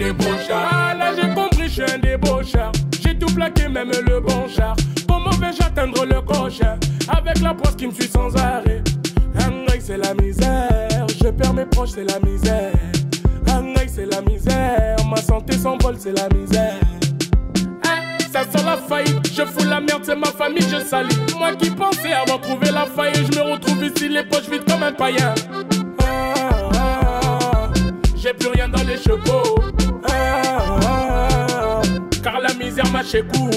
Un. 0.00 0.68
Ah 0.70 0.94
là 0.94 1.12
j'ai 1.14 1.34
compris, 1.34 1.68
j'suis 1.68 1.82
un 1.82 1.98
débaucheur. 1.98 2.72
J'ai 3.02 3.18
tout 3.18 3.32
plaqué, 3.34 3.68
même 3.68 3.90
le 3.90 4.20
bon 4.20 4.48
char. 4.48 4.76
Comment 5.08 5.30
vais-je 5.30 5.62
atteindre 5.62 6.04
le 6.04 6.20
coche 6.20 6.60
Avec 7.08 7.40
la 7.40 7.54
poisse 7.54 7.76
qui 7.76 7.86
me 7.86 7.92
suit 7.92 8.08
sans 8.08 8.34
arrêt? 8.36 8.82
Nangai, 9.34 9.80
c'est 9.80 9.98
la 9.98 10.14
misère. 10.14 11.06
Je 11.22 11.28
perds 11.30 11.54
mes 11.54 11.66
proches, 11.66 11.90
c'est 11.94 12.04
la 12.04 12.18
misère. 12.20 12.72
Nangai, 13.46 13.88
c'est 13.88 14.06
la 14.06 14.20
misère. 14.22 14.96
Ma 15.08 15.16
santé 15.16 15.56
s'envole, 15.56 15.96
c'est 15.98 16.16
la 16.16 16.28
misère. 16.36 16.74
Hein, 17.84 18.16
Ça 18.32 18.42
sent 18.44 18.64
la 18.64 18.76
faillite, 18.76 19.30
je 19.34 19.42
fous 19.44 19.68
la 19.68 19.80
merde, 19.80 20.02
c'est 20.04 20.16
ma 20.16 20.26
famille, 20.28 20.66
je 20.70 20.78
salis. 20.84 21.16
Moi 21.38 21.52
qui 21.54 21.70
pensais 21.70 22.12
avoir 22.12 22.40
trouvé 22.40 22.70
la 22.70 22.86
faille, 22.86 23.12
je 23.14 23.38
me 23.38 23.52
retrouve 23.52 23.84
ici, 23.84 24.08
les 24.08 24.24
poches 24.24 24.48
vides 24.50 24.64
comme 24.64 24.82
un 24.82 24.92
païen. 24.92 25.34
Plus 28.38 28.48
rien 28.48 28.68
dans 28.68 28.82
les 28.84 28.96
chevaux. 28.96 29.58
Car 32.22 32.40
la 32.40 32.54
misère 32.54 32.90
m'a 32.90 33.04
chez 33.04 33.22
coup. 33.22 33.50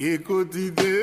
Écoute 0.00 0.54
idée, 0.54 1.02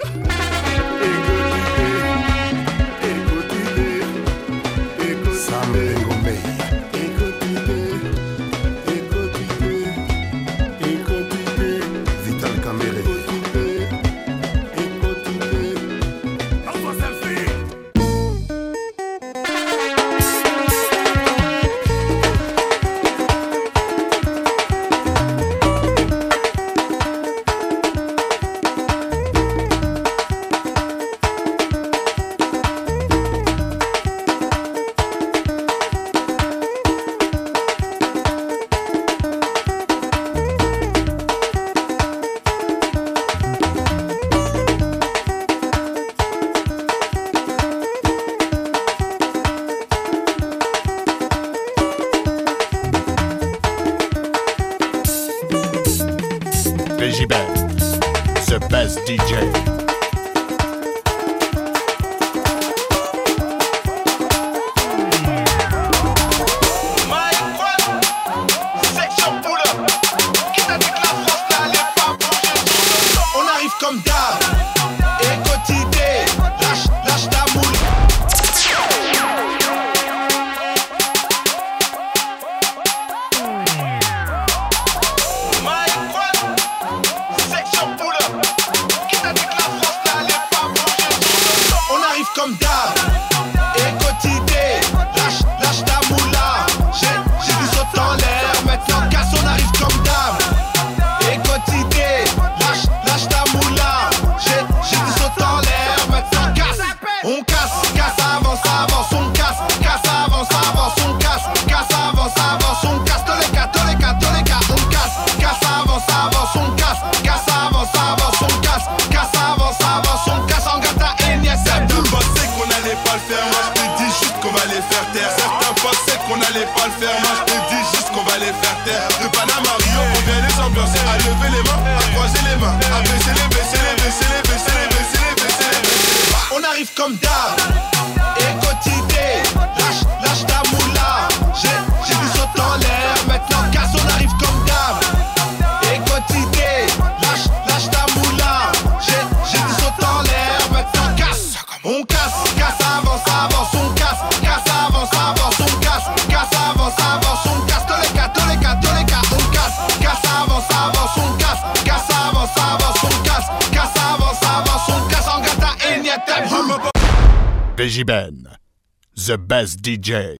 the 169.27 169.37
best 169.37 169.81
DJ. 169.81 170.29